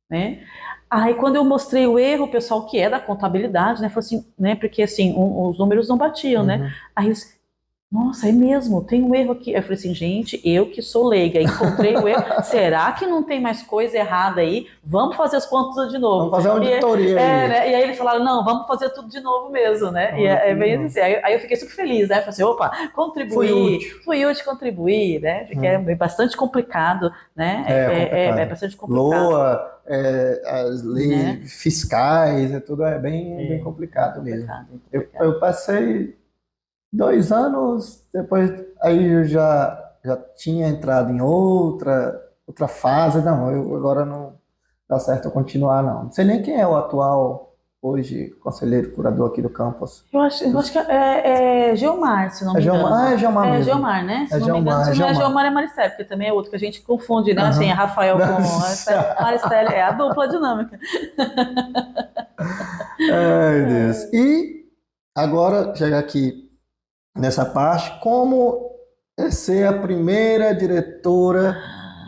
[0.07, 0.43] né?
[0.87, 4.23] Aí quando eu mostrei o erro, o pessoal que é da contabilidade, né, falou assim,
[4.37, 6.57] né, porque assim, um, os números não batiam, né?
[6.57, 6.61] uhum.
[6.61, 6.73] né?
[6.95, 7.34] Aí eles,
[7.95, 9.53] nossa, é mesmo, tem um erro aqui.
[9.53, 12.25] Eu falei assim, gente, eu que sou leiga, encontrei o erro.
[12.43, 14.67] Será que não tem mais coisa errada aí?
[14.83, 16.29] Vamos fazer as contas de novo.
[16.29, 17.71] Vamos fazer uma auditoria e, é, né?
[17.71, 20.07] E aí eles falaram, não, vamos fazer tudo de novo mesmo, né?
[20.07, 20.99] Vamos e é, é bem assim.
[20.99, 22.15] Aí, aí, eu fiquei super feliz, né?
[22.15, 25.45] Falei assim, opa, contribuir, fui útil, fui útil contribuir, né?
[25.45, 25.89] Porque hum.
[25.89, 27.63] é bastante complicado, né?
[27.65, 29.29] É, é, é, é bastante complicado.
[29.29, 31.41] Loa, é, as leis né?
[31.45, 34.41] fiscais, é tudo é bem, bem complicado mesmo.
[34.41, 35.11] Complicado, complicado.
[35.21, 36.13] Eu, eu passei
[36.91, 43.21] dois anos, depois aí eu já, já tinha entrado em outra, outra fase.
[43.21, 44.33] Não, eu agora não
[44.89, 46.03] dá certo eu continuar, não.
[46.05, 47.45] Não sei nem quem é o atual
[47.85, 50.03] hoje conselheiro curador aqui do campus.
[50.11, 52.87] Eu acho, eu acho que é, é Geomar, se não me é engano.
[52.87, 54.25] Ah, é Geomar É Geomar, né?
[54.27, 56.03] Se é não Geomar, me engano, se não é Geomar, é Geomar é Maristela, porque
[56.05, 57.43] também é outro que a gente confunde, né?
[57.43, 57.49] Uhum.
[57.49, 58.25] Assim, é Rafael com
[59.21, 60.79] Maristela, é a dupla dinâmica.
[62.99, 64.03] Ai, Deus.
[64.11, 64.65] E
[65.15, 66.44] agora, chegar aqui
[67.15, 68.71] nessa parte, como
[69.17, 71.57] é ser a primeira diretora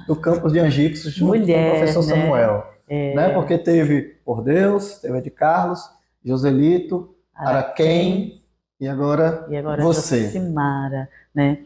[0.06, 2.22] do campus de Angicos junto Mulher, com o professor né?
[2.22, 2.68] Samuel.
[2.88, 3.16] É...
[3.16, 3.30] Né?
[3.30, 5.90] Porque teve Por Deus, teve de Carlos,
[6.24, 8.42] Joselito, Araquém
[8.80, 10.30] e agora, e agora você.
[10.30, 11.60] Simara, né?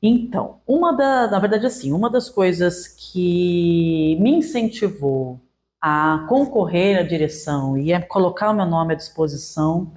[0.00, 5.40] Então, uma da, na verdade, assim, uma das coisas que me incentivou
[5.80, 9.92] a concorrer à direção e a colocar o meu nome à disposição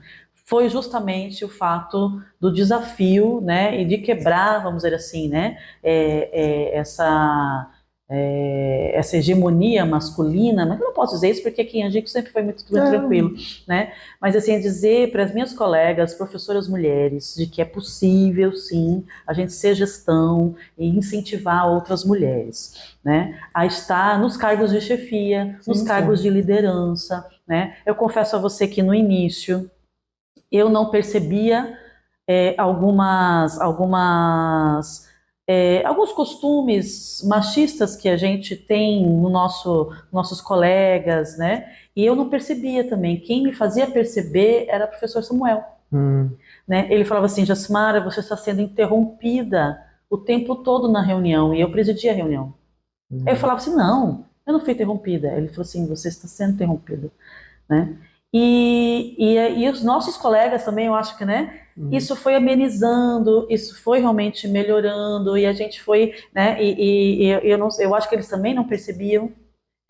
[0.51, 6.29] foi justamente o fato do desafio, né, e de quebrar, vamos dizer assim, né, é,
[6.33, 7.71] é, essa
[8.13, 12.33] é, essa hegemonia masculina, mas eu não posso dizer isso porque aqui em Angico sempre
[12.33, 13.33] foi muito, muito tranquilo,
[13.65, 13.93] né?
[14.19, 19.31] Mas assim, dizer para as minhas colegas, professoras mulheres, de que é possível sim a
[19.31, 23.39] gente ser gestão e incentivar outras mulheres, né?
[23.53, 26.23] A estar nos cargos de chefia, sim, nos cargos sim.
[26.23, 27.77] de liderança, né?
[27.85, 29.71] Eu confesso a você que no início
[30.51, 31.77] eu não percebia
[32.27, 35.09] é, algumas, algumas
[35.47, 41.73] é, alguns costumes machistas que a gente tem no nosso nossos colegas, né?
[41.95, 43.19] E eu não percebia também.
[43.19, 45.63] Quem me fazia perceber era o professor Samuel.
[45.91, 46.29] Hum.
[46.67, 46.87] Né?
[46.89, 51.53] Ele falava assim, Jasmara, você está sendo interrompida o tempo todo na reunião.
[51.53, 52.53] E eu presidia a reunião.
[53.11, 53.23] Hum.
[53.27, 55.27] Eu falava assim, não, eu não fui interrompida.
[55.33, 57.11] Ele falou assim, você está sendo interrompida.
[57.67, 57.97] Né?
[58.33, 61.61] E, e, e, os nossos colegas também, eu acho que, né?
[61.75, 61.89] Uhum.
[61.91, 66.61] Isso foi amenizando, isso foi realmente melhorando, e a gente foi, né?
[66.63, 69.31] E, e eu, não, eu acho que eles também não percebiam.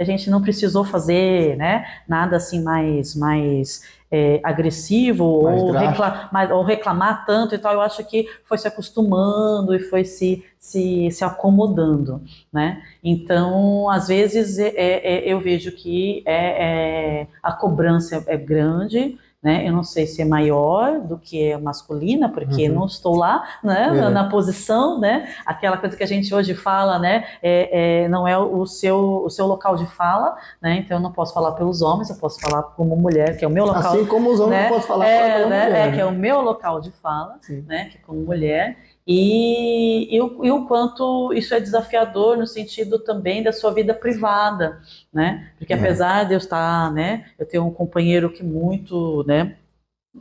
[0.02, 1.86] A gente não precisou fazer, né?
[2.08, 7.82] Nada assim mais, mais é, agressivo ou, recla mais, ou, reclamar tanto e tal, eu
[7.82, 12.22] acho que foi se acostumando e foi se, se, se acomodando,
[12.52, 12.82] né?
[13.02, 19.18] Então, às vezes, é, é, é eu vejo que é, é, a cobrança é grande,
[19.42, 19.68] né?
[19.68, 22.76] Eu não sei se é maior do que a masculina, porque uhum.
[22.76, 23.88] não estou lá, né?
[23.88, 24.10] É.
[24.10, 25.34] Na, posição, né?
[25.46, 27.26] Aquela coisa que a gente hoje fala, né?
[27.42, 30.78] É, é, não é o seu, o seu local de fala, né?
[30.78, 33.52] Então eu não posso falar pelos homens, eu posso falar como mulher, que é o
[33.52, 33.94] meu local.
[33.94, 34.70] Assim como os homens né?
[34.70, 35.66] não posso falar é, pela né?
[35.66, 35.88] mulher.
[35.88, 37.66] É, que é o meu local de fala, Sim.
[37.68, 37.86] né?
[37.86, 38.78] Que é como mulher.
[39.14, 43.93] E, e, o, e, o, quanto isso é desafiador no sentido também da sua vida
[43.93, 44.80] privada,
[45.14, 45.51] né?
[45.57, 45.76] Porque é.
[45.76, 49.57] apesar de eu estar, né, eu tenho um companheiro que muito, né,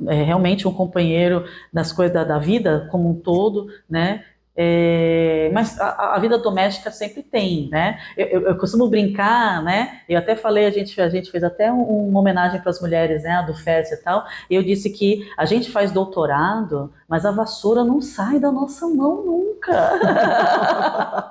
[0.09, 4.25] é realmente um companheiro das coisas da, da vida como um todo, né?
[4.63, 7.99] É, mas a, a, vida doméstica sempre tem, né?
[8.15, 10.03] Eu, eu, eu, costumo brincar, né?
[10.07, 13.23] Eu até falei, a gente, a gente fez até um, uma homenagem para as mulheres,
[13.23, 13.43] né?
[13.47, 14.23] Do FES e tal.
[14.51, 18.87] E eu disse que a gente faz doutorado, mas a vassoura não sai da nossa
[18.87, 19.99] mão nunca.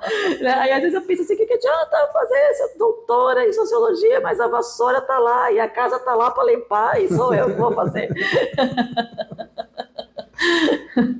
[0.40, 0.52] Né?
[0.54, 4.40] Aí às vezes eu penso assim, o que, que adianta fazer doutora em sociologia, mas
[4.40, 7.60] a vassoura tá lá e a casa tá lá para limpar e sou eu que
[7.60, 8.08] vou fazer.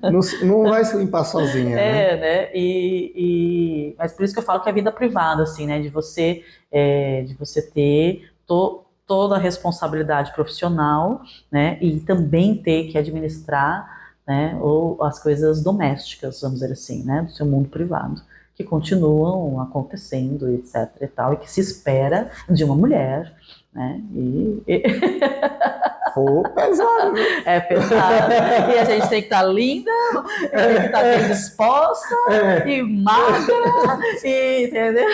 [0.03, 2.13] Não, não vai se limpar sozinha, né?
[2.13, 2.51] É, né?
[2.55, 5.81] E, e, mas por isso que eu falo que é vida privada, assim, né?
[5.81, 11.79] De você, é, de você ter to, toda a responsabilidade profissional, né?
[11.81, 14.59] E também ter que administrar, né?
[14.61, 17.23] Ou as coisas domésticas, vamos dizer assim, né?
[17.23, 18.23] Do seu mundo privado
[18.55, 20.91] que continuam acontecendo, etc.
[21.01, 23.33] e tal, e que se espera de uma mulher,
[23.73, 24.03] né?
[24.15, 24.63] E...
[26.15, 27.15] Pô, pesado.
[27.45, 28.33] É pesado.
[28.33, 29.93] E a gente tem que estar tá linda,
[30.41, 32.69] tem que estar tá bem disposta, é.
[32.69, 35.09] e magra, e, entendeu?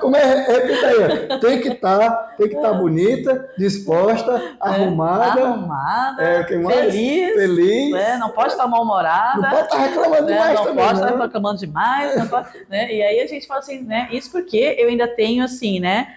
[0.00, 0.46] Como é?
[0.46, 1.40] Repita aí.
[1.40, 4.54] Tem que estar, tá, tem que estar tá bonita, disposta, é.
[4.60, 5.42] arrumada.
[5.42, 7.34] Arrumada, é, feliz.
[7.34, 7.92] Feliz.
[7.92, 8.16] Né?
[8.18, 9.40] Não pode estar mal-humorada.
[9.40, 10.32] Não pode estar reclamando né?
[10.32, 12.28] demais Não também, pode estar reclamando demais.
[12.28, 12.92] Pode, né?
[12.92, 14.08] E aí a gente fala assim, né?
[14.10, 16.14] Isso porque eu ainda tenho, assim, né?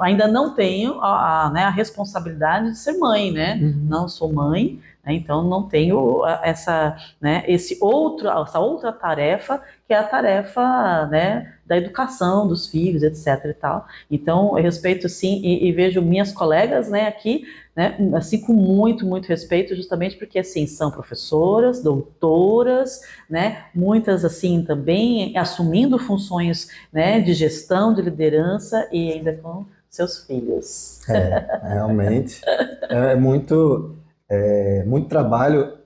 [0.00, 3.58] Ainda não tenho a, a, né, a responsabilidade de ser mãe, né?
[3.60, 3.86] Uhum.
[3.88, 4.80] Não sou mãe,
[5.14, 11.54] então não tenho essa, né, esse outro, essa outra tarefa que é a tarefa, né,
[11.66, 13.44] da educação dos filhos, etc.
[13.46, 13.86] E tal.
[14.10, 17.44] Então eu respeito sim e, e vejo minhas colegas, né, aqui
[17.74, 24.62] né, assim com muito, muito respeito, justamente porque assim são professoras, doutoras, né, muitas assim
[24.62, 31.00] também assumindo funções, né, de gestão, de liderança e ainda com seus filhos.
[31.08, 32.40] É, realmente
[32.88, 33.96] é muito,
[34.30, 35.78] é, muito trabalho.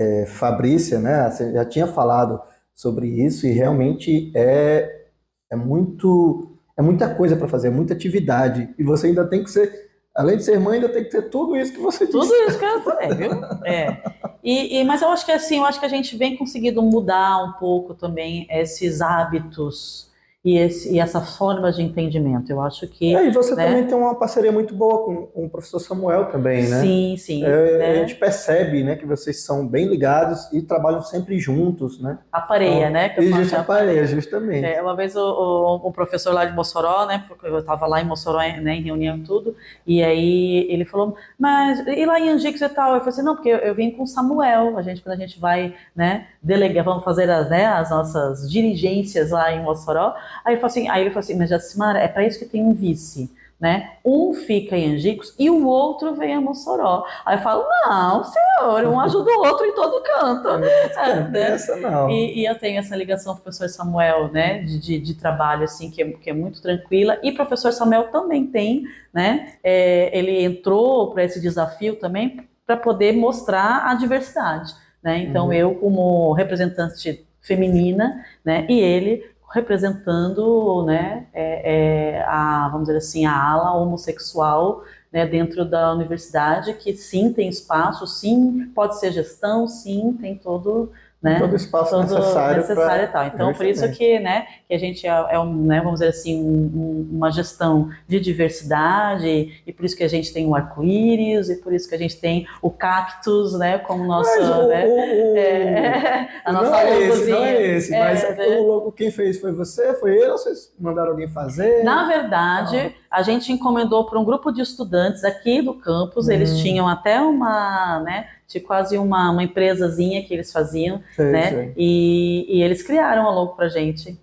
[0.00, 2.40] É, Fabrícia, né, você já tinha falado
[2.72, 5.06] sobre isso e realmente é,
[5.50, 9.50] é muito é muita coisa para fazer, é muita atividade e você ainda tem que
[9.50, 12.18] ser Além de ser mãe, ainda tem que ter tudo isso que você disse.
[12.18, 13.30] Tudo isso que eu falei, viu?
[13.64, 14.02] É.
[14.42, 17.44] E, e, mas eu acho que assim, eu acho que a gente vem conseguindo mudar
[17.44, 20.07] um pouco também esses hábitos
[20.48, 22.50] e, esse, e essa forma de entendimento.
[22.50, 23.14] Eu acho que.
[23.14, 23.66] É, e você né?
[23.66, 26.80] também tem uma parceria muito boa com, com, o professor Samuel também, né?
[26.80, 27.44] Sim, sim.
[27.44, 27.90] É, né?
[27.90, 32.18] A gente percebe né, que vocês são bem ligados e trabalham sempre juntos, né?
[32.32, 33.08] A pareia, então, né?
[33.10, 34.64] Que eu a pareia, justamente.
[34.64, 37.24] É, uma vez o, o, o, professor lá de Mossoró, né?
[37.28, 39.54] Porque eu estava lá em Mossoró né, em reunião e tudo,
[39.86, 42.94] e aí ele falou, mas e lá em Angicos e tal?
[42.94, 45.20] Eu falei assim, não, porque eu, eu vim com o Samuel, a gente, quando a
[45.20, 50.14] gente vai, né, delegar, vamos fazer as, né, as nossas diligências lá em Mossoró,
[50.44, 52.62] Aí ele falou assim, aí ele falou assim, mas Jacimara, é para isso que tem
[52.62, 53.30] um vice.
[53.60, 53.94] Né?
[54.04, 57.04] Um fica em Angicos e o outro vem a Mossoró.
[57.26, 60.48] Aí eu falo, não, senhor, um ajuda o outro em todo canto.
[60.96, 61.40] É, né?
[61.52, 62.08] essa não.
[62.08, 65.64] E, e, eu tenho essa ligação com o professor Samuel, né, de, de, de trabalho,
[65.64, 67.18] assim, que é, que é, muito tranquila.
[67.20, 72.76] E o professor Samuel também tem, né, é, ele entrou para esse desafio também para
[72.76, 74.72] poder mostrar a diversidade.
[75.02, 75.18] Né?
[75.18, 75.52] Então, uhum.
[75.52, 83.26] eu, como representante feminina, né, e ele representando né, é, é, a, vamos dizer assim,
[83.26, 89.66] a ala homossexual né, dentro da universidade, que sim tem espaço, sim pode ser gestão,
[89.66, 91.38] sim tem todo né?
[91.40, 92.60] Todo espaço todo necessário.
[92.60, 93.26] necessário e tal.
[93.26, 96.40] Então, por isso que, né, que a gente é, é um, né, vamos dizer assim,
[96.40, 101.56] um, uma gestão de diversidade, e por isso que a gente tem o arco-íris, e
[101.56, 106.28] por isso que a gente tem o cactus, né, como nosso, mas né, o, é,
[106.44, 108.46] a nossa não é esse, não é esse, é, mas né?
[108.58, 111.82] o logo quem fez foi você, foi ele, ou vocês mandaram alguém fazer?
[111.82, 116.30] Na verdade, a gente encomendou para um grupo de estudantes aqui do campus, hum.
[116.30, 121.50] eles tinham até uma, né, de quase uma, uma empresazinha que eles faziam, sei, né?
[121.50, 121.72] Sei.
[121.76, 124.18] E, e eles criaram a logo pra gente.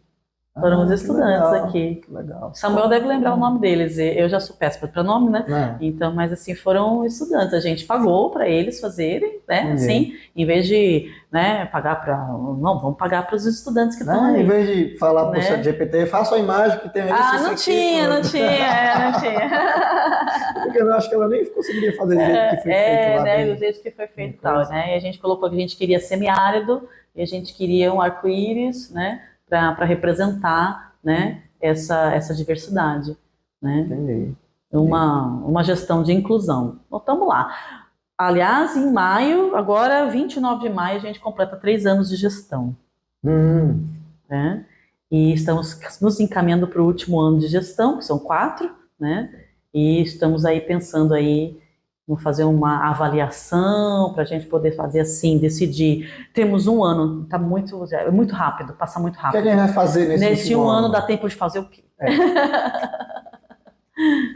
[0.58, 2.02] Foram ah, os estudantes legal, aqui.
[2.10, 2.52] Legal.
[2.54, 3.98] Samuel deve lembrar o nome deles.
[3.98, 5.46] Eu já sou péssima para nome, né?
[5.50, 5.86] É.
[5.86, 7.54] Então, mas assim, foram estudantes.
[7.54, 9.74] A gente pagou para eles fazerem, né?
[9.74, 12.16] Assim, em vez de né, pagar para.
[12.16, 14.44] Não, vamos pagar para os estudantes que estão aí.
[14.44, 15.62] Em vez de falar para o né?
[15.62, 17.12] GPT, faça a imagem que tem aí.
[17.12, 20.64] Ah, não tinha, não tinha, é, não tinha.
[20.64, 23.20] Porque eu acho que ela nem conseguiria fazer do jeito que foi é, feito.
[23.20, 23.54] É, né?
[23.54, 24.94] Do jeito que foi feito e tal, né?
[24.94, 28.90] E a gente colocou que a gente queria semiárido e a gente queria um arco-íris,
[28.90, 29.22] né?
[29.48, 33.16] Para representar né, essa, essa diversidade.
[33.62, 33.80] Né?
[33.80, 34.34] Entendi.
[34.72, 36.80] Uma, uma gestão de inclusão.
[36.88, 37.86] Então, estamos lá.
[38.18, 42.76] Aliás, em maio, agora 29 de maio, a gente completa três anos de gestão.
[43.24, 43.86] Hum.
[44.30, 44.66] Né?
[45.12, 48.70] E estamos nos encaminhando para o último ano de gestão, que são quatro,
[49.00, 49.44] né?
[49.74, 51.60] E estamos aí pensando aí
[52.08, 56.28] Vamos fazer uma avaliação para a gente poder fazer assim, decidir.
[56.34, 59.40] Temos um ano, está muito, é muito rápido, passa muito rápido.
[59.40, 60.86] O que a gente vai fazer nesse, nesse um ano?
[60.86, 60.92] ano?
[60.92, 61.84] dá tempo de fazer o quê?
[62.00, 62.10] É.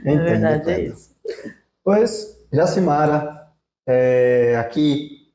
[0.04, 1.16] Na verdade, é isso.
[1.84, 3.50] Pois, Jacimara,
[3.88, 5.28] é, aqui,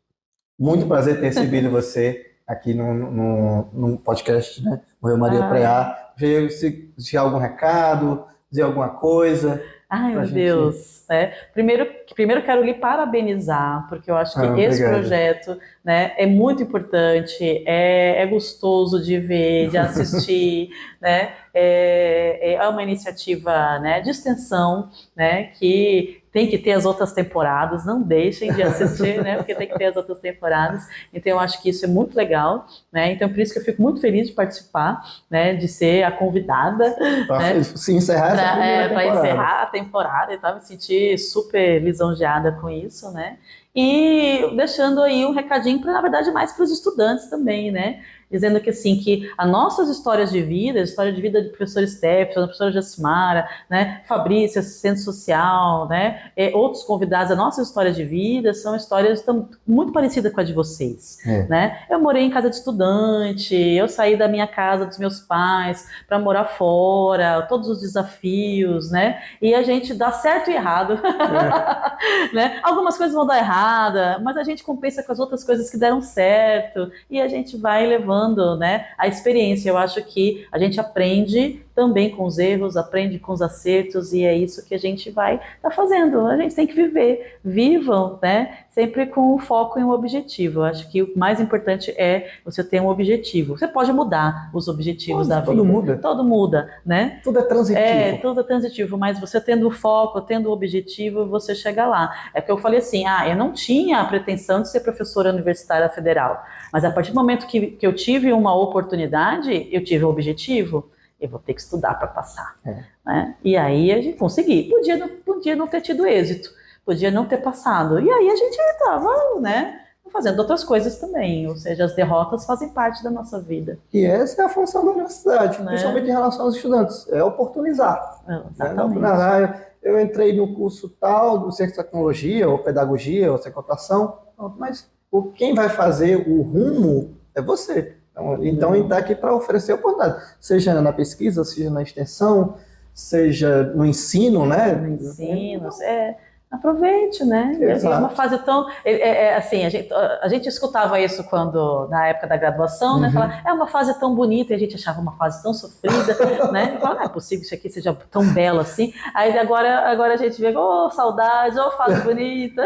[0.58, 4.80] muito prazer ter recebido você aqui no, no, no podcast, né?
[5.00, 5.48] Morreu Maria ah.
[5.48, 6.10] Preá.
[6.50, 9.62] Se, se algum recado, dizer alguma coisa.
[9.94, 10.26] Ai, meu.
[10.26, 11.04] Deus.
[11.08, 11.32] Né?
[11.52, 16.62] Primeiro, primeiro quero lhe parabenizar, porque eu acho que ah, esse projeto né, é muito
[16.62, 20.70] importante, é, é gostoso de ver, de assistir,
[21.00, 21.32] né?
[21.52, 27.86] É, é uma iniciativa né, de extensão né, que tem que ter as outras temporadas,
[27.86, 29.36] não deixem de assistir, né?
[29.36, 30.84] Porque tem que ter as outras temporadas.
[31.12, 33.12] Então eu acho que isso é muito legal, né?
[33.12, 35.54] Então por isso que eu fico muito feliz de participar, né?
[35.54, 36.92] De ser a convidada,
[37.28, 37.62] para né?
[37.62, 42.50] se encerrar essa pra, é, Para encerrar a temporada e tal, me sentir super lisonjeada
[42.50, 43.38] com isso, né?
[43.72, 48.00] E deixando aí um recadinho para, na verdade, mais para os estudantes também, né?
[48.34, 51.86] Dizendo que assim que as nossas histórias de vida, a história de vida do professor
[51.86, 58.04] Steph, da professora Jacimara, né, Fabrícia, assistente social, né, outros convidados, a nossa história de
[58.04, 61.46] vida são histórias tão, muito parecidas com a de vocês, é.
[61.46, 61.78] né?
[61.88, 66.18] Eu morei em casa de estudante, eu saí da minha casa dos meus pais para
[66.18, 69.22] morar fora, todos os desafios, né?
[69.40, 72.34] E a gente dá certo e errado, é.
[72.34, 72.60] né?
[72.62, 76.02] Algumas coisas vão dar errada, mas a gente compensa com as outras coisas que deram
[76.02, 78.23] certo e a gente vai levando
[78.56, 79.68] né, a experiência.
[79.68, 84.24] Eu acho que a gente aprende também com os erros, aprende com os acertos e
[84.24, 86.24] é isso que a gente vai estar tá fazendo.
[86.26, 88.58] A gente tem que viver, vivam, né?
[88.70, 90.60] Sempre com o foco em um objetivo.
[90.60, 93.58] Eu acho que o mais importante é você ter um objetivo.
[93.58, 95.52] Você pode mudar os objetivos Nossa, da vida.
[95.52, 95.98] Todo muda.
[95.98, 97.20] Todo muda, né?
[97.24, 97.86] Tudo é transitivo.
[97.86, 102.30] É, tudo é transitivo, mas você tendo o foco, tendo o objetivo, você chega lá.
[102.32, 105.88] É que eu falei assim, ah, eu não tinha a pretensão de ser professora universitária
[105.88, 110.08] federal, mas a partir do momento que, que eu tive uma oportunidade, eu tive o
[110.08, 110.93] um objetivo
[111.24, 112.56] eu vou ter que estudar para passar.
[112.64, 112.84] É.
[113.04, 113.34] Né?
[113.42, 114.64] E aí a gente consegui.
[114.64, 116.50] Podia não, podia não ter tido êxito,
[116.84, 117.98] podia não ter passado.
[117.98, 119.80] E aí a gente estava, né?
[120.12, 123.80] Fazendo outras coisas também, ou seja, as derrotas fazem parte da nossa vida.
[123.92, 125.70] E essa é a função da universidade, né?
[125.70, 128.22] principalmente em relação aos estudantes, é oportunizar.
[128.28, 129.00] É, exatamente.
[129.00, 129.66] Né?
[129.82, 134.18] Eu entrei no curso tal, do Centro de Tecnologia, ou Pedagogia, ou Computação,
[134.56, 134.88] mas
[135.34, 137.96] quem vai fazer o rumo é você.
[138.14, 142.56] Então, então a gente está aqui para oferecer oportunidade, seja na pesquisa, seja na extensão,
[142.94, 144.72] seja no ensino, né?
[144.72, 146.16] No ensino, é
[146.54, 147.56] aproveite, né?
[147.60, 147.94] Exato.
[147.94, 148.68] É uma fase tão.
[148.84, 153.00] É, é, é, assim, a gente, a gente escutava isso quando, na época da graduação,
[153.00, 153.08] né?
[153.08, 153.14] uhum.
[153.14, 153.20] né?
[153.20, 156.14] Falar, é uma fase tão bonita, e a gente achava uma fase tão sofrida,
[156.52, 156.78] né?
[156.80, 158.92] Fala, não é possível que isso aqui seja tão belo assim.
[159.14, 162.62] Aí agora, agora a gente vê, ô, oh, saudade, ô, oh, fase bonita.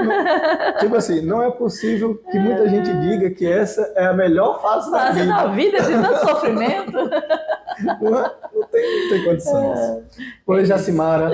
[0.78, 2.68] tipo assim, não é possível que muita é.
[2.68, 5.34] gente diga que essa é a melhor fase, fase da vida.
[5.34, 6.93] da vida, esse tanto sofrimento.
[7.78, 8.32] Não, é?
[8.53, 9.78] não, tem, não tem condições.
[9.78, 10.03] É.
[10.47, 11.30] Oi, Jacimara,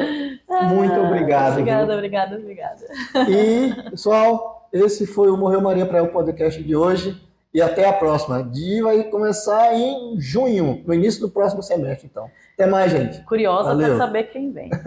[0.68, 1.52] muito obrigado.
[1.52, 1.94] Obrigada, viu?
[1.94, 2.86] obrigada, obrigada.
[3.28, 7.20] E, pessoal, esse foi o Morreu Maria para o podcast de hoje.
[7.52, 8.42] E até a próxima.
[8.42, 12.28] dia vai começar em junho, no início do próximo semestre, então.
[12.54, 13.22] Até mais, gente.
[13.24, 14.70] Curiosa para saber quem vem.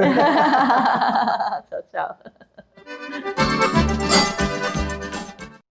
[1.70, 2.18] tchau, tchau.